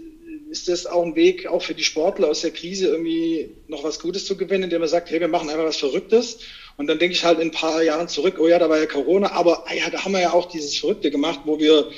[0.50, 3.98] ist das auch ein Weg, auch für die Sportler aus der Krise irgendwie noch was
[3.98, 6.40] Gutes zu gewinnen, indem man sagt, hey, wir machen einfach was Verrücktes.
[6.76, 8.86] Und dann denke ich halt in ein paar Jahren zurück, oh ja, da war ja
[8.86, 11.90] Corona, aber ah ja, da haben wir ja auch dieses Verrückte gemacht, wo wir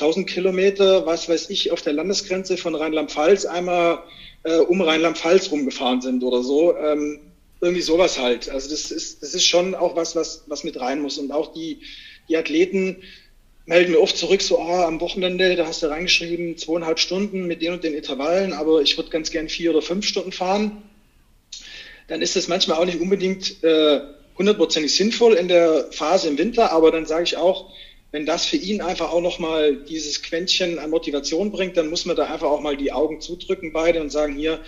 [0.00, 4.02] 1000 Kilometer, was weiß ich, auf der Landesgrenze von Rheinland-Pfalz einmal
[4.44, 6.76] äh, um Rheinland-Pfalz rumgefahren sind oder so.
[6.76, 7.20] Ähm,
[7.60, 8.48] irgendwie sowas halt.
[8.48, 11.18] Also das ist, das ist schon auch was, was, was mit rein muss.
[11.18, 11.80] Und auch die,
[12.28, 13.02] die Athleten
[13.66, 17.62] melden mir oft zurück, so, ah, am Wochenende, da hast du reingeschrieben, zweieinhalb Stunden mit
[17.62, 20.82] den und den Intervallen, aber ich würde ganz gern vier oder fünf Stunden fahren.
[22.08, 24.00] Dann ist das manchmal auch nicht unbedingt äh,
[24.36, 27.70] hundertprozentig äh, sinnvoll in der Phase im Winter, aber dann sage ich auch,
[28.12, 32.16] wenn das für ihn einfach auch nochmal dieses Quäntchen an Motivation bringt, dann muss man
[32.16, 34.60] da einfach auch mal die Augen zudrücken beide und sagen, hier,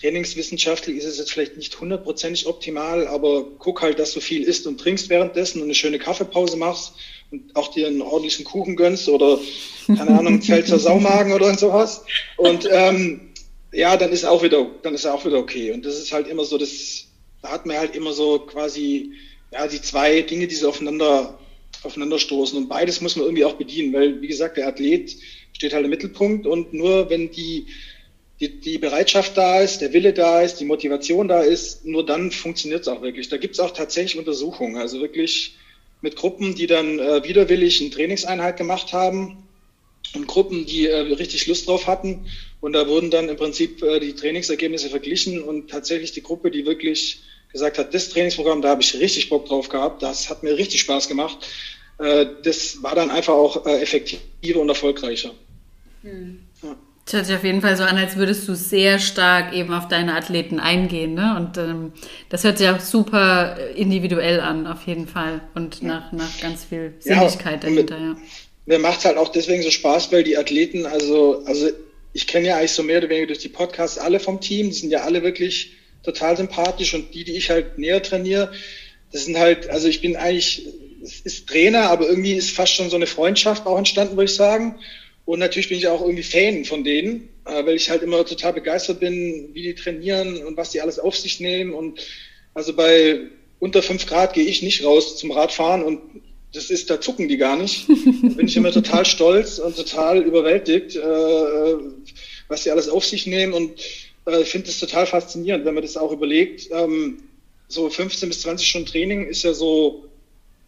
[0.00, 4.66] trainingswissenschaftlich ist es jetzt vielleicht nicht hundertprozentig optimal, aber guck halt, dass du viel isst
[4.66, 6.92] und trinkst währenddessen und eine schöne Kaffeepause machst
[7.30, 9.40] und auch dir einen ordentlichen Kuchen gönnst oder,
[9.86, 12.04] keine Ahnung, Pfälzer Saumagen oder sowas.
[12.36, 13.32] Und ähm,
[13.72, 15.72] ja, dann ist auch wieder, dann ist auch wieder okay.
[15.72, 17.06] Und das ist halt immer so, das,
[17.42, 19.12] da hat man halt immer so quasi,
[19.50, 21.38] ja, die zwei Dinge, die so aufeinander
[21.82, 22.58] aufeinanderstoßen.
[22.58, 25.16] Und beides muss man irgendwie auch bedienen, weil, wie gesagt, der Athlet
[25.52, 27.66] steht halt im Mittelpunkt und nur wenn die,
[28.40, 32.30] die, die Bereitschaft da ist, der Wille da ist, die Motivation da ist, nur dann
[32.30, 33.28] funktioniert es auch wirklich.
[33.28, 35.56] Da gibt es auch tatsächlich Untersuchungen, also wirklich
[36.00, 39.48] mit Gruppen, die dann äh, widerwillig eine Trainingseinheit gemacht haben
[40.14, 42.26] und Gruppen, die äh, richtig Lust drauf hatten.
[42.60, 46.66] Und da wurden dann im Prinzip äh, die Trainingsergebnisse verglichen und tatsächlich die Gruppe, die
[46.66, 47.20] wirklich
[47.52, 50.80] gesagt hat, das Trainingsprogramm, da habe ich richtig Bock drauf gehabt, das hat mir richtig
[50.80, 51.38] Spaß gemacht.
[51.98, 55.30] Äh, das war dann einfach auch äh, effektiver und erfolgreicher.
[56.02, 56.40] Hm.
[56.62, 56.76] Ja.
[57.04, 59.88] Das hört sich auf jeden Fall so an, als würdest du sehr stark eben auf
[59.88, 61.14] deine Athleten eingehen.
[61.14, 61.36] Ne?
[61.36, 61.92] Und ähm,
[62.28, 65.40] das hört sich auch super individuell an, auf jeden Fall.
[65.54, 68.16] Und nach, nach ganz viel Sinnlichkeit ja, dahinter, ja.
[68.66, 71.70] Mir macht es halt auch deswegen so Spaß, weil die Athleten, also, also
[72.12, 74.74] ich kenne ja eigentlich so mehr oder weniger durch die Podcasts alle vom Team, die
[74.74, 78.52] sind ja alle wirklich total sympathisch und die, die ich halt näher trainiere,
[79.12, 80.66] das sind halt, also ich bin eigentlich,
[81.02, 84.34] es ist Trainer, aber irgendwie ist fast schon so eine Freundschaft auch entstanden, würde ich
[84.34, 84.78] sagen.
[85.24, 88.54] Und natürlich bin ich auch irgendwie Fan von denen, äh, weil ich halt immer total
[88.54, 91.74] begeistert bin, wie die trainieren und was die alles auf sich nehmen.
[91.74, 92.00] Und
[92.54, 93.20] also bei
[93.58, 96.00] unter fünf Grad gehe ich nicht raus zum Radfahren und
[96.52, 97.88] das ist, da zucken die gar nicht.
[97.88, 101.74] Da bin ich immer total stolz und total überwältigt, äh,
[102.48, 103.52] was die alles auf sich nehmen.
[103.52, 103.72] Und
[104.28, 106.68] äh, ich finde das total faszinierend, wenn man das auch überlegt.
[106.70, 107.22] Ähm,
[107.68, 110.04] so 15 bis 20 Stunden Training ist ja so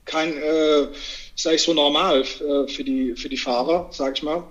[0.04, 0.88] kein, äh,
[1.34, 4.44] ist eigentlich so normal äh, für, die, für die Fahrer, sag ich mal.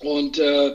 [0.00, 0.74] Und äh,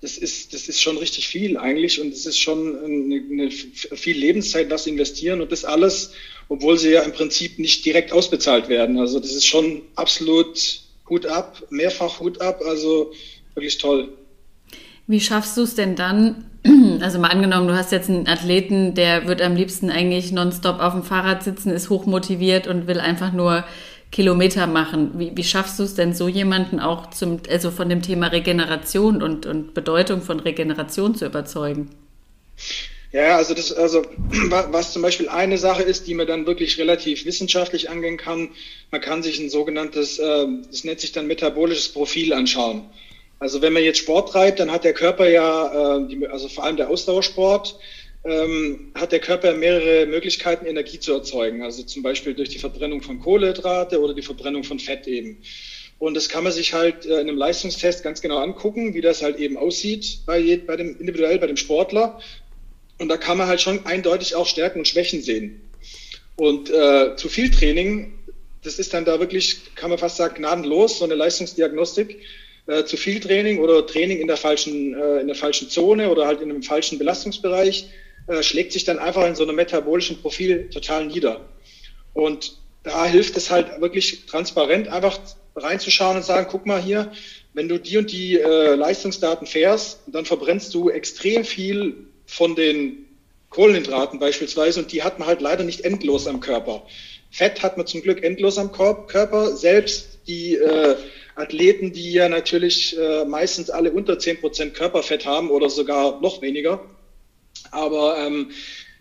[0.00, 4.16] das ist, das ist schon richtig viel eigentlich und es ist schon eine, eine viel
[4.16, 6.12] Lebenszeit, was investieren und das alles,
[6.48, 8.98] obwohl sie ja im Prinzip nicht direkt ausbezahlt werden.
[8.98, 13.12] Also das ist schon absolut Hut ab, mehrfach Hut ab, also
[13.54, 14.08] wirklich toll.
[15.06, 16.49] Wie schaffst du es denn dann,
[17.00, 20.92] also mal angenommen, du hast jetzt einen Athleten, der wird am liebsten eigentlich nonstop auf
[20.92, 23.64] dem Fahrrad sitzen, ist hochmotiviert und will einfach nur
[24.12, 25.12] Kilometer machen.
[25.18, 29.22] Wie, wie schaffst du es denn so jemanden auch zum, also von dem Thema Regeneration
[29.22, 31.90] und, und Bedeutung von Regeneration zu überzeugen?
[33.12, 34.02] Ja, also das, also
[34.70, 38.50] was zum Beispiel eine Sache ist, die man dann wirklich relativ wissenschaftlich angehen kann,
[38.90, 42.82] man kann sich ein sogenanntes, äh, das nennt sich dann metabolisches Profil anschauen.
[43.40, 46.76] Also wenn man jetzt Sport treibt, dann hat der Körper ja, äh, also vor allem
[46.76, 47.78] der Ausdauersport,
[48.22, 51.62] ähm, hat der Körper mehrere Möglichkeiten, Energie zu erzeugen.
[51.62, 55.38] Also zum Beispiel durch die Verbrennung von Kohlenhydrate oder die Verbrennung von Fett eben.
[55.98, 59.22] Und das kann man sich halt äh, in einem Leistungstest ganz genau angucken, wie das
[59.22, 62.20] halt eben aussieht bei, bei dem individuell bei dem Sportler.
[62.98, 65.62] Und da kann man halt schon eindeutig auch Stärken und Schwächen sehen.
[66.36, 68.18] Und äh, zu viel Training,
[68.62, 72.18] das ist dann da wirklich, kann man fast sagen, gnadenlos, so eine Leistungsdiagnostik.
[72.70, 76.28] Äh, zu viel Training oder Training in der falschen, äh, in der falschen Zone oder
[76.28, 77.88] halt in einem falschen Belastungsbereich
[78.28, 81.40] äh, schlägt sich dann einfach in so einem metabolischen Profil total nieder.
[82.14, 85.18] Und da hilft es halt wirklich transparent einfach
[85.56, 87.10] reinzuschauen und sagen, guck mal hier,
[87.54, 93.04] wenn du die und die äh, Leistungsdaten fährst, dann verbrennst du extrem viel von den
[93.48, 96.86] Kohlenhydraten beispielsweise und die hat man halt leider nicht endlos am Körper.
[97.32, 99.56] Fett hat man zum Glück endlos am Körper.
[99.56, 100.94] Selbst die äh,
[101.40, 106.84] Athleten, die ja natürlich äh, meistens alle unter 10% Körperfett haben oder sogar noch weniger.
[107.70, 108.50] Aber ähm,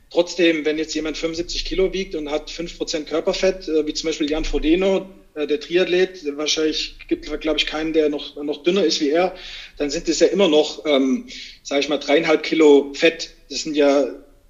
[0.10, 4.30] trotzdem, wenn jetzt jemand 75 Kilo wiegt und hat 5% Körperfett, äh, wie zum Beispiel
[4.30, 8.84] Jan Frodeno, äh, der Triathlet, wahrscheinlich gibt es, glaube ich, keinen, der noch, noch dünner
[8.84, 9.36] ist wie er,
[9.78, 11.28] dann sind es ja immer noch, ähm,
[11.64, 13.32] sage ich mal, dreieinhalb Kilo Fett.
[13.50, 14.08] Das sind ja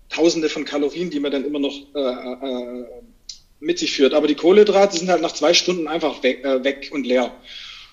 [0.09, 2.85] Tausende von Kalorien, die man dann immer noch äh, äh,
[3.59, 4.15] mit sich führt.
[4.15, 7.31] Aber die Kohlenhydrate sind halt nach zwei Stunden einfach weg, äh, weg und leer.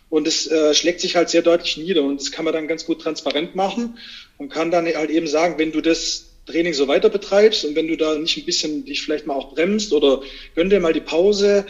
[0.09, 2.03] Und es äh, schlägt sich halt sehr deutlich nieder.
[2.03, 3.99] Und das kann man dann ganz gut transparent machen
[4.39, 7.89] und kann dann halt eben sagen, wenn du das Training so weiter betreibst und wenn
[7.89, 10.23] du da nicht ein bisschen dich vielleicht mal auch bremst oder
[10.55, 11.67] gönn dir mal die Pause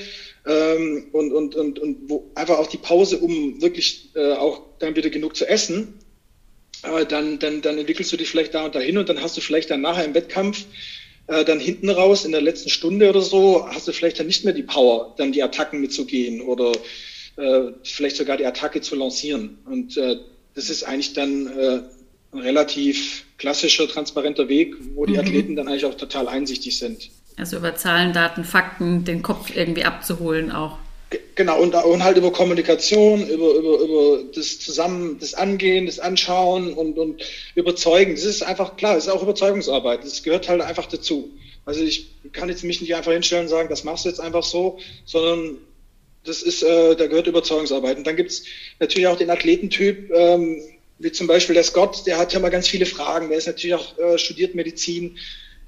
[0.46, 4.94] ähm, und, und, und, und wo einfach auch die Pause, um wirklich äh, auch dann
[4.94, 5.94] wieder genug zu essen,
[6.82, 9.40] äh, dann, dann, dann entwickelst du dich vielleicht da und dahin und dann hast du
[9.40, 10.66] vielleicht dann nachher im Wettkampf
[11.26, 14.44] äh, dann hinten raus in der letzten Stunde oder so, hast du vielleicht dann nicht
[14.44, 16.72] mehr die Power, dann die Attacken mitzugehen oder
[17.36, 19.58] äh, vielleicht sogar die Attacke zu lancieren.
[19.66, 20.16] Und äh,
[20.54, 21.80] das ist eigentlich dann äh,
[22.32, 25.20] ein relativ klassischer, transparenter Weg, wo die mhm.
[25.20, 27.10] Athleten dann eigentlich auch total einsichtig sind.
[27.36, 30.78] Also über Zahlen, Daten, Fakten den Kopf irgendwie abzuholen auch.
[31.36, 36.72] Genau, und, und halt über Kommunikation, über, über, über das Zusammen, das Angehen, das Anschauen
[36.72, 37.22] und, und
[37.54, 38.14] Überzeugen.
[38.14, 40.02] Das ist einfach klar, das ist auch Überzeugungsarbeit.
[40.02, 41.30] Das gehört halt einfach dazu.
[41.64, 44.42] Also ich kann jetzt mich nicht einfach hinstellen und sagen, das machst du jetzt einfach
[44.42, 45.58] so, sondern
[46.26, 47.96] das ist, äh, da gehört Überzeugungsarbeit.
[47.98, 48.44] Und dann gibt's
[48.80, 50.60] natürlich auch den Athletentyp, ähm,
[50.98, 53.74] wie zum Beispiel der Scott, der hat ja mal ganz viele Fragen, der ist natürlich
[53.74, 55.18] auch äh, studiert Medizin.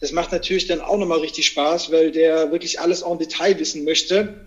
[0.00, 3.84] Das macht natürlich dann auch nochmal richtig Spaß, weil der wirklich alles im Detail wissen
[3.84, 4.46] möchte.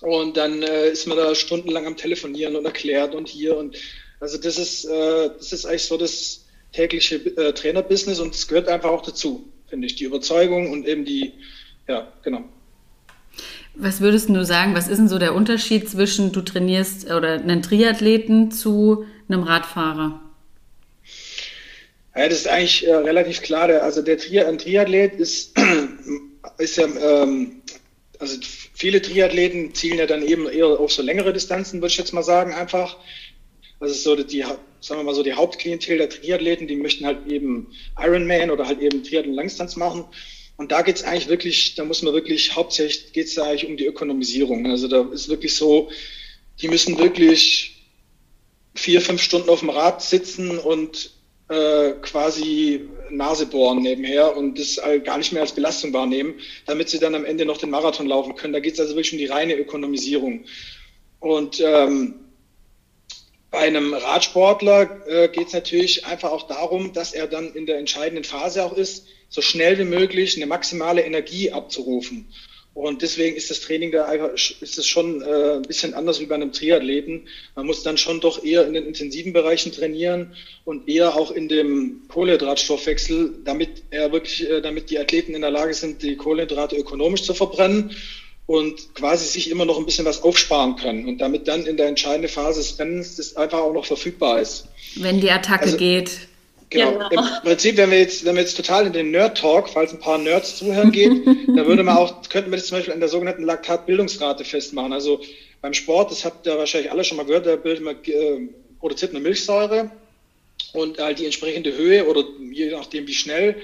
[0.00, 3.76] Und dann äh, ist man da stundenlang am Telefonieren und erklärt und hier und
[4.20, 8.68] also das ist, äh, das ist eigentlich so das tägliche äh, Trainerbusiness und es gehört
[8.68, 11.34] einfach auch dazu, finde ich, die Überzeugung und eben die,
[11.88, 12.44] ja, genau.
[13.76, 17.60] Was würdest du sagen, was ist denn so der Unterschied zwischen du trainierst oder einen
[17.60, 20.20] Triathleten zu einem Radfahrer?
[22.16, 23.68] Ja, das ist eigentlich äh, relativ klar.
[23.82, 25.58] Also der Tri ein Triathlet ist,
[26.58, 27.62] ist ja, ähm,
[28.20, 28.38] also
[28.74, 32.22] viele Triathleten zielen ja dann eben eher auf so längere Distanzen, würde ich jetzt mal
[32.22, 32.96] sagen, einfach.
[33.80, 34.42] Das ist so die,
[34.80, 38.80] sagen wir mal so die Hauptklientel der Triathleten, die möchten halt eben Ironman oder halt
[38.80, 40.04] eben Triathlon Langstanz machen.
[40.56, 43.66] Und da geht es eigentlich wirklich, da muss man wirklich, hauptsächlich geht es da eigentlich
[43.66, 44.66] um die Ökonomisierung.
[44.66, 45.90] Also da ist wirklich so,
[46.60, 47.74] die müssen wirklich
[48.74, 51.10] vier, fünf Stunden auf dem Rad sitzen und
[51.48, 56.34] äh, quasi Nase bohren nebenher und das gar nicht mehr als Belastung wahrnehmen,
[56.66, 58.52] damit sie dann am Ende noch den Marathon laufen können.
[58.52, 60.44] Da geht es also wirklich um die reine Ökonomisierung.
[61.20, 62.14] Und ähm,
[63.50, 67.78] bei einem Radsportler äh, geht es natürlich einfach auch darum, dass er dann in der
[67.78, 72.26] entscheidenden Phase auch ist, so schnell wie möglich eine maximale Energie abzurufen.
[72.72, 76.26] Und deswegen ist das Training da einfach, ist es schon äh, ein bisschen anders wie
[76.26, 77.28] bei einem Triathleten.
[77.56, 81.48] Man muss dann schon doch eher in den intensiven Bereichen trainieren und eher auch in
[81.48, 86.76] dem Kohlenhydratstoffwechsel, damit er wirklich, äh, damit die Athleten in der Lage sind, die Kohlenhydrate
[86.76, 87.96] ökonomisch zu verbrennen
[88.46, 91.88] und quasi sich immer noch ein bisschen was aufsparen können und damit dann in der
[91.88, 94.68] entscheidenden Phase des Rennens das einfach auch noch verfügbar ist.
[94.94, 96.28] Wenn die Attacke also, geht.
[96.74, 97.08] Genau.
[97.08, 97.22] genau.
[97.22, 100.18] Im Prinzip, wenn wir jetzt, wenn wir jetzt total in den Nerd-Talk, falls ein paar
[100.18, 103.44] Nerds zuhören geht, dann würde man auch, könnten wir das zum Beispiel an der sogenannten
[103.44, 104.92] Laktatbildungsrate festmachen.
[104.92, 105.20] Also
[105.60, 108.48] beim Sport, das habt ihr wahrscheinlich alle schon mal gehört, da bildet man, äh,
[108.80, 109.90] produziert eine Milchsäure
[110.72, 113.56] und halt die entsprechende Höhe oder je nachdem wie schnell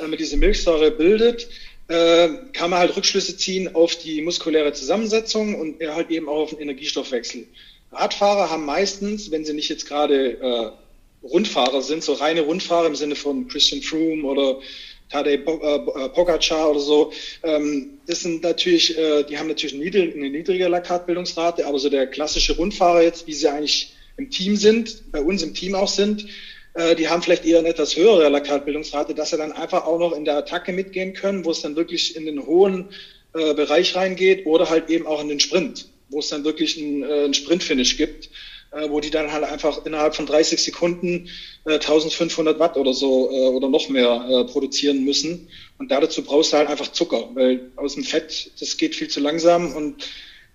[0.00, 1.48] äh, man diese Milchsäure bildet,
[1.88, 6.50] äh, kann man halt Rückschlüsse ziehen auf die muskuläre Zusammensetzung und halt eben auch auf
[6.50, 7.46] den Energiestoffwechsel.
[7.92, 10.70] Radfahrer haben meistens, wenn sie nicht jetzt gerade äh,
[11.24, 14.60] Rundfahrer sind, so reine Rundfahrer im Sinne von Christian Froome oder
[15.10, 17.12] Tadej äh, äh, Pogacar oder so.
[17.42, 22.56] Ähm, das sind natürlich, äh, die haben natürlich eine niedrige, Laktatbildungsrate, aber so der klassische
[22.56, 26.26] Rundfahrer jetzt, wie sie eigentlich im Team sind, bei uns im Team auch sind,
[26.98, 30.24] die haben vielleicht eher eine etwas höhere Laktatbildungsrate, dass sie dann einfach auch noch in
[30.24, 32.88] der Attacke mitgehen können, wo es dann wirklich in den hohen
[33.32, 37.34] Bereich reingeht oder halt eben auch in den Sprint, wo es dann wirklich einen, einen
[37.34, 38.28] Sprintfinish gibt
[38.74, 41.28] äh, wo die dann halt einfach innerhalb von 30 Sekunden
[41.64, 45.48] äh, 1500 Watt oder so äh, oder noch mehr äh, produzieren müssen.
[45.78, 49.20] Und dazu brauchst du halt einfach Zucker, weil aus dem Fett, das geht viel zu
[49.20, 50.08] langsam und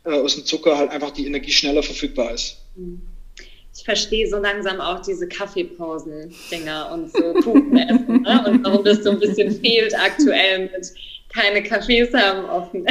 [0.05, 2.58] äh, aus dem Zucker halt einfach die Energie schneller verfügbar ist.
[3.75, 8.43] Ich verstehe so langsam auch diese Kaffeepausen-Dinger und so Kuchen essen ne?
[8.47, 10.91] und warum das so ein bisschen fehlt aktuell mit
[11.34, 12.86] keine Cafés haben offen.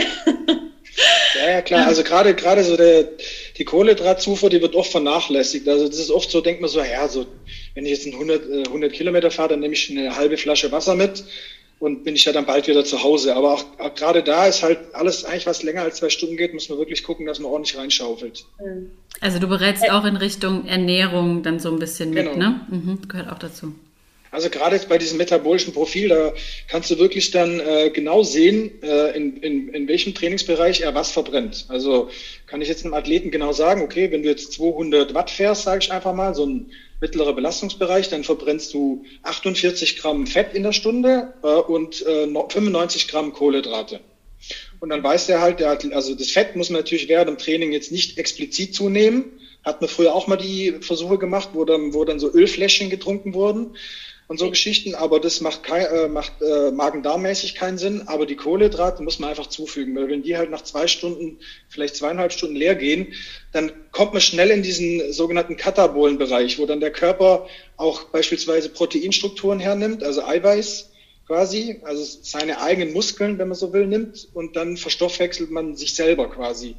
[1.34, 1.86] Ja, ja, klar.
[1.86, 3.08] Also gerade gerade so der,
[3.58, 5.68] die Kohlenhydratzufuhr, die wird oft vernachlässigt.
[5.68, 7.26] Also das ist oft so, denkt man so, ja, so
[7.74, 10.94] wenn ich jetzt 100, 100 äh, Kilometer fahre, dann nehme ich eine halbe Flasche Wasser
[10.94, 11.24] mit
[11.80, 13.34] und bin ich ja dann bald wieder zu Hause.
[13.34, 16.54] Aber auch, auch gerade da ist halt alles eigentlich, was länger als zwei Stunden geht,
[16.54, 18.44] muss man wirklich gucken, dass man ordentlich reinschaufelt.
[19.20, 22.50] Also du berätst auch in Richtung Ernährung dann so ein bisschen mit, genau.
[22.50, 22.60] ne?
[22.70, 23.74] Mhm, gehört auch dazu.
[24.30, 26.32] Also gerade jetzt bei diesem metabolischen Profil, da
[26.66, 31.12] kannst du wirklich dann äh, genau sehen, äh, in, in, in welchem Trainingsbereich er was
[31.12, 31.66] verbrennt.
[31.68, 32.10] Also
[32.46, 35.80] kann ich jetzt einem Athleten genau sagen, okay, wenn du jetzt 200 Watt fährst, sage
[35.82, 40.72] ich einfach mal, so ein mittlerer Belastungsbereich, dann verbrennst du 48 Gramm Fett in der
[40.72, 44.00] Stunde äh, und äh, 95 Gramm Kohlenhydrate.
[44.80, 47.38] Und dann weiß der halt, der hat, also das Fett muss man natürlich während dem
[47.38, 49.24] Training jetzt nicht explizit zunehmen.
[49.64, 53.34] Hat man früher auch mal die Versuche gemacht, wo dann, wo dann so Ölfläschchen getrunken
[53.34, 53.74] wurden
[54.28, 58.08] und so Geschichten, aber das macht, kein, äh, macht äh, Magen-Darm-mäßig keinen Sinn.
[58.08, 61.38] Aber die Kohlenhydrate muss man einfach zufügen, weil wenn die halt nach zwei Stunden,
[61.68, 63.14] vielleicht zweieinhalb Stunden leer gehen,
[63.52, 67.46] dann kommt man schnell in diesen sogenannten Katabolenbereich, wo dann der Körper
[67.78, 70.90] auch beispielsweise Proteinstrukturen hernimmt, also Eiweiß
[71.28, 75.94] quasi, also seine eigenen Muskeln, wenn man so will, nimmt und dann verstoffwechselt man sich
[75.94, 76.74] selber quasi.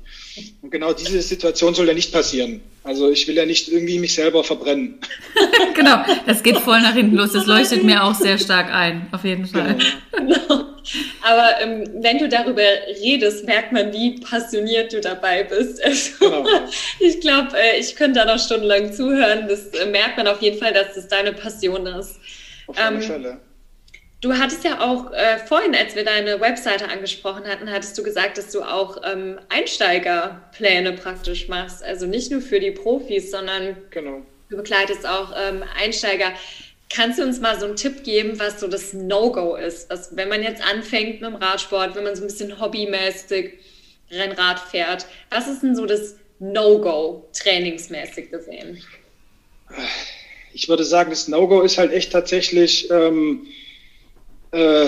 [0.63, 2.61] Und genau diese Situation soll ja nicht passieren.
[2.83, 4.99] Also ich will ja nicht irgendwie mich selber verbrennen.
[5.75, 7.31] genau, das geht voll nach hinten los.
[7.31, 9.77] Das leuchtet mir auch sehr stark ein, auf jeden Fall.
[10.11, 10.65] Genau.
[11.21, 12.63] Aber ähm, wenn du darüber
[13.03, 15.79] redest, merkt man, wie passioniert du dabei bist.
[15.85, 16.45] Also, genau.
[16.99, 19.47] Ich glaube, äh, ich könnte da noch stundenlang zuhören.
[19.47, 22.19] Das äh, merkt man auf jeden Fall, dass das deine Passion ist.
[22.65, 23.39] Auf alle ähm, Fälle.
[24.21, 28.37] Du hattest ja auch äh, vorhin, als wir deine Webseite angesprochen hatten, hattest du gesagt,
[28.37, 31.81] dass du auch ähm, Einsteigerpläne praktisch machst.
[31.83, 34.21] Also nicht nur für die Profis, sondern genau.
[34.49, 36.33] du begleitest auch ähm, Einsteiger.
[36.93, 39.89] Kannst du uns mal so einen Tipp geben, was so das No-Go ist?
[39.89, 43.53] Was, wenn man jetzt anfängt mit dem Radsport, wenn man so ein bisschen hobbymäßig
[44.11, 48.83] Rennrad fährt, was ist denn so das No-Go trainingsmäßig gesehen?
[50.53, 53.45] Ich würde sagen, das No-Go ist halt echt tatsächlich ähm,
[54.51, 54.87] äh,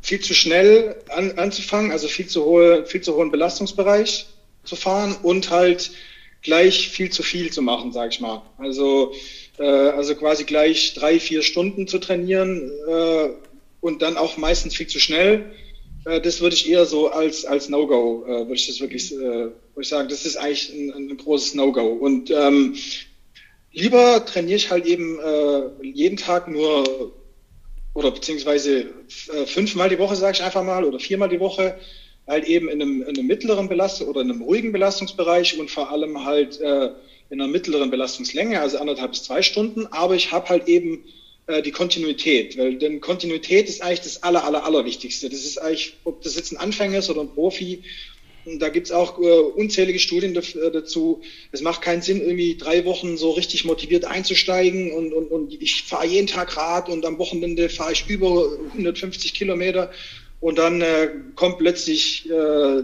[0.00, 4.26] viel zu schnell an, anzufangen, also viel zu hohe, viel zu hohen Belastungsbereich
[4.64, 5.92] zu fahren und halt
[6.42, 8.42] gleich viel zu viel zu machen, sag ich mal.
[8.58, 9.12] Also
[9.58, 13.28] äh, also quasi gleich drei, vier Stunden zu trainieren äh,
[13.80, 15.52] und dann auch meistens viel zu schnell.
[16.06, 19.18] Äh, das würde ich eher so als als No-Go äh, würde ich das wirklich, äh,
[19.18, 21.86] würde ich sagen, das ist eigentlich ein, ein großes No-Go.
[21.86, 22.74] Und ähm,
[23.72, 27.12] lieber trainiere ich halt eben äh, jeden Tag nur
[28.00, 28.86] oder beziehungsweise
[29.32, 31.76] äh, fünfmal die Woche, sage ich einfach mal, oder viermal die Woche,
[32.26, 35.90] halt eben in einem, in einem mittleren Belastung oder in einem ruhigen Belastungsbereich und vor
[35.90, 36.90] allem halt äh,
[37.28, 39.86] in einer mittleren Belastungslänge, also anderthalb bis zwei Stunden.
[39.86, 41.04] Aber ich habe halt eben
[41.46, 45.28] äh, die Kontinuität, weil denn Kontinuität ist eigentlich das aller, aller, allerwichtigste.
[45.28, 47.82] Das ist eigentlich, ob das jetzt ein Anfänger ist oder ein Profi,
[48.58, 51.20] da gibt's auch äh, unzählige Studien äh, dazu.
[51.52, 55.82] Es macht keinen Sinn, irgendwie drei Wochen so richtig motiviert einzusteigen und, und, und ich
[55.82, 59.90] fahre jeden Tag Rad und am Wochenende fahre ich über 150 Kilometer
[60.40, 62.82] und dann äh, kommt plötzlich äh,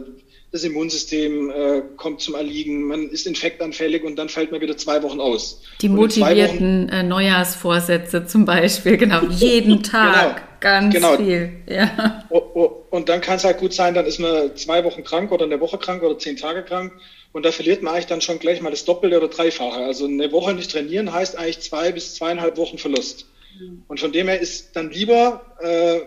[0.53, 5.03] das Immunsystem äh, kommt zum Erliegen, man ist infektanfällig und dann fällt man wieder zwei
[5.03, 5.63] Wochen aus.
[5.83, 10.37] Die motivierten Wochen, äh, Neujahrsvorsätze zum Beispiel, genau, jeden Tag.
[10.37, 10.56] Genau.
[10.67, 11.17] Ganz genau.
[11.17, 12.25] viel, ja.
[12.29, 15.61] Und dann kann es halt gut sein, dann ist man zwei Wochen krank oder eine
[15.61, 16.93] Woche krank oder zehn Tage krank.
[17.33, 19.79] Und da verliert man eigentlich dann schon gleich mal das Doppelte oder Dreifache.
[19.79, 23.27] Also eine Woche nicht trainieren heißt eigentlich zwei bis zweieinhalb Wochen Verlust.
[23.61, 23.85] Mhm.
[23.87, 26.01] Und von dem her ist dann lieber, äh,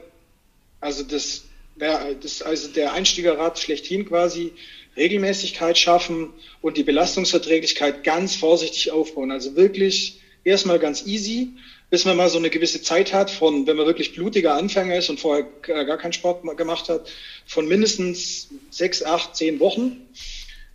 [0.82, 1.44] also das
[1.78, 4.52] wäre das also der Einstiegerrat schlechthin quasi
[4.98, 9.32] Regelmäßigkeit schaffen und die Belastungsverträglichkeit ganz vorsichtig aufbauen.
[9.32, 11.54] Also wirklich erstmal ganz easy
[11.90, 15.10] bis man mal so eine gewisse Zeit hat von, wenn man wirklich blutiger Anfänger ist
[15.10, 17.10] und vorher gar keinen Sport gemacht hat,
[17.46, 20.08] von mindestens sechs, acht, zehn Wochen,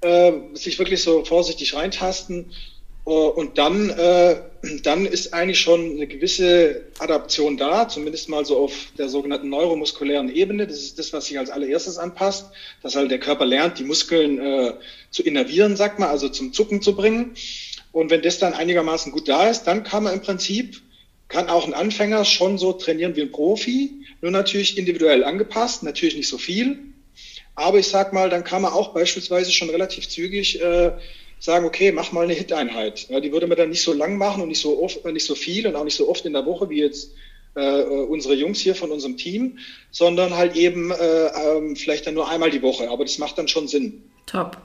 [0.00, 2.52] äh, sich wirklich so vorsichtig reintasten.
[3.06, 4.36] Uh, und dann, äh,
[4.82, 10.34] dann ist eigentlich schon eine gewisse Adaption da, zumindest mal so auf der sogenannten neuromuskulären
[10.34, 10.66] Ebene.
[10.66, 12.46] Das ist das, was sich als allererstes anpasst,
[12.82, 14.72] dass halt der Körper lernt, die Muskeln äh,
[15.10, 17.34] zu innervieren, sagt man, also zum Zucken zu bringen.
[17.92, 20.80] Und wenn das dann einigermaßen gut da ist, dann kann man im Prinzip
[21.34, 26.14] kann auch ein Anfänger schon so trainieren wie ein Profi, nur natürlich individuell angepasst, natürlich
[26.14, 26.78] nicht so viel.
[27.56, 30.92] Aber ich sag mal, dann kann man auch beispielsweise schon relativ zügig äh,
[31.40, 33.08] sagen, okay, mach mal eine Hit-Einheit.
[33.08, 35.34] Ja, die würde man dann nicht so lang machen und nicht so oft, nicht so
[35.34, 37.10] viel und auch nicht so oft in der Woche wie jetzt
[37.56, 39.58] äh, unsere Jungs hier von unserem Team,
[39.90, 42.88] sondern halt eben äh, ähm, vielleicht dann nur einmal die Woche.
[42.90, 44.04] Aber das macht dann schon Sinn.
[44.26, 44.56] Top.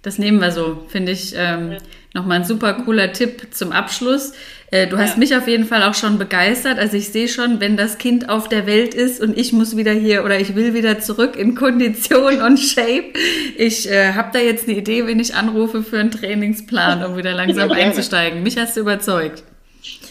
[0.00, 1.76] Das nehmen wir so, finde ich ähm,
[2.14, 4.32] nochmal ein super cooler Tipp zum Abschluss.
[4.70, 5.18] Äh, du hast ja.
[5.18, 6.78] mich auf jeden Fall auch schon begeistert.
[6.78, 9.92] Also ich sehe schon, wenn das Kind auf der Welt ist und ich muss wieder
[9.92, 13.12] hier oder ich will wieder zurück in Kondition und Shape.
[13.56, 17.32] Ich äh, habe da jetzt eine Idee, wenn ich anrufe für einen Trainingsplan, um wieder
[17.32, 18.42] langsam ja, einzusteigen.
[18.42, 19.42] Mich hast du überzeugt.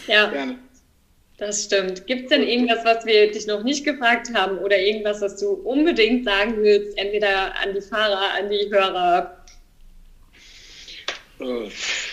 [0.08, 0.30] Ja.
[0.30, 0.56] Gerne.
[1.42, 2.06] Das stimmt.
[2.06, 5.50] Gibt es denn irgendwas, was wir dich noch nicht gefragt haben oder irgendwas, was du
[5.50, 9.41] unbedingt sagen willst, entweder an die Fahrer, an die Hörer?
[11.42, 11.70] Äh,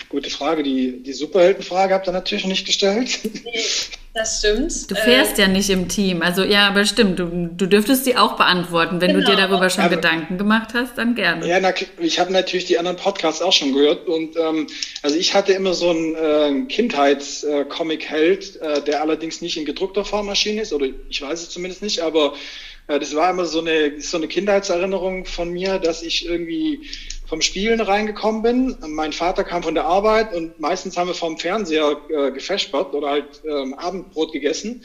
[0.09, 0.63] gute Frage.
[0.63, 3.19] Die, die Superheldenfrage habt ihr natürlich nicht gestellt.
[3.43, 3.63] Nee,
[4.13, 4.89] das stimmt.
[4.89, 6.21] Du fährst äh, ja nicht im Team.
[6.21, 7.19] Also ja, aber stimmt.
[7.19, 9.01] Du, du dürftest sie auch beantworten.
[9.01, 9.19] Wenn genau.
[9.19, 9.49] du dir genau.
[9.49, 11.47] darüber schon aber, Gedanken gemacht hast, dann gerne.
[11.47, 14.07] Ja, na, ich habe natürlich die anderen Podcasts auch schon gehört.
[14.07, 14.67] Und ähm,
[15.03, 20.27] also ich hatte immer so einen äh, Kindheits-Comic-Held, äh, der allerdings nicht in gedruckter Form
[20.27, 20.73] erschienen ist.
[20.73, 22.33] Oder ich weiß es zumindest nicht, aber
[22.87, 26.81] äh, das war immer so eine, so eine Kindheitserinnerung von mir, dass ich irgendwie
[27.29, 28.75] vom Spielen reingekommen bin.
[28.87, 33.11] Mein Vater kam von der Arbeit und meistens haben wir vom Fernseher äh, gefespert oder
[33.11, 34.83] halt ähm, Abendbrot gegessen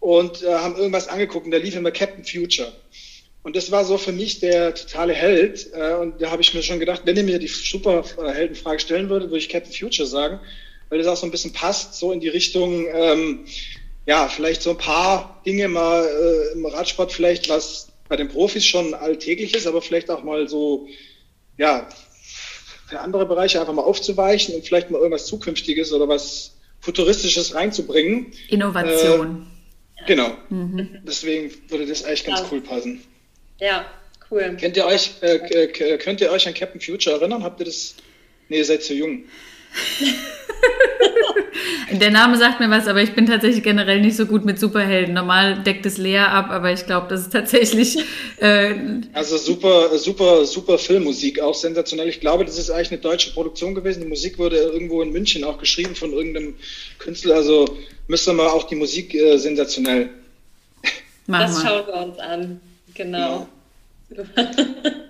[0.00, 2.72] und äh, haben irgendwas angeguckt und da lief immer Captain Future.
[3.42, 5.70] Und das war so für mich der totale Held.
[5.74, 9.26] Äh, und da habe ich mir schon gedacht, wenn ihr mir die Superheldenfrage stellen würde,
[9.26, 10.40] würde ich Captain Future sagen,
[10.88, 13.44] weil das auch so ein bisschen passt, so in die Richtung, ähm,
[14.06, 18.64] ja, vielleicht so ein paar Dinge mal äh, im Radsport vielleicht, was bei den Profis
[18.64, 20.88] schon alltäglich ist, aber vielleicht auch mal so
[21.58, 21.88] ja,
[22.88, 28.32] für andere Bereiche einfach mal aufzuweichen und vielleicht mal irgendwas Zukünftiges oder was Futuristisches reinzubringen.
[28.48, 29.46] Innovation.
[29.96, 30.36] Äh, genau.
[30.50, 31.00] Mhm.
[31.02, 32.46] Deswegen würde das eigentlich ganz ja.
[32.52, 33.02] cool passen.
[33.58, 33.86] Ja,
[34.30, 34.56] cool.
[34.60, 37.42] Kennt ihr euch, äh, könnt ihr euch an Captain Future erinnern?
[37.42, 37.96] Habt ihr das?
[38.48, 39.24] Nee, ihr seid zu jung.
[41.90, 45.14] Der Name sagt mir was, aber ich bin tatsächlich generell nicht so gut mit Superhelden.
[45.14, 47.98] Normal deckt es Lea ab, aber ich glaube, das ist tatsächlich.
[48.38, 48.74] Äh
[49.14, 52.08] also super, super, super Filmmusik, auch sensationell.
[52.08, 54.02] Ich glaube, das ist eigentlich eine deutsche Produktion gewesen.
[54.02, 56.54] Die Musik wurde irgendwo in München auch geschrieben von irgendeinem
[56.98, 57.36] Künstler.
[57.36, 57.64] Also
[58.08, 60.10] müsste man auch die Musik äh, sensationell.
[61.26, 62.60] Machen das schauen wir uns an.
[62.94, 63.48] Genau.
[64.10, 64.26] genau.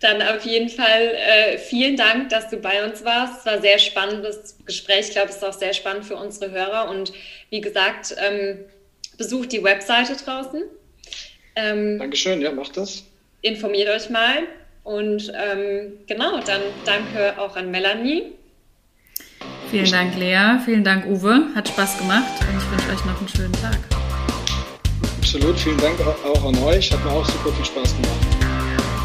[0.00, 3.40] Dann auf jeden Fall äh, vielen Dank, dass du bei uns warst.
[3.40, 5.06] Es war ein sehr spannendes Gespräch.
[5.08, 6.90] Ich glaube, es ist auch sehr spannend für unsere Hörer.
[6.90, 7.12] Und
[7.50, 8.58] wie gesagt, ähm,
[9.16, 10.62] besucht die Webseite draußen.
[11.56, 13.04] Ähm, Dankeschön, ja, macht das.
[13.42, 14.42] Informiert euch mal.
[14.82, 18.32] Und ähm, genau, dann danke auch an Melanie.
[19.70, 20.58] Vielen Dank, Lea.
[20.64, 21.48] Vielen Dank, Uwe.
[21.54, 23.78] Hat Spaß gemacht und ich wünsche euch noch einen schönen Tag.
[25.18, 26.92] Absolut, vielen Dank auch an euch.
[26.92, 28.33] Hat mir auch super viel Spaß gemacht.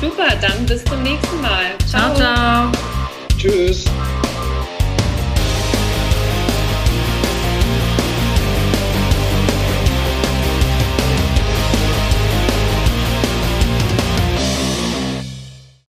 [0.01, 1.77] Super, dann bis zum nächsten Mal.
[1.85, 2.71] Ciao, ciao.
[2.71, 2.71] ciao.
[3.37, 3.83] Tschüss.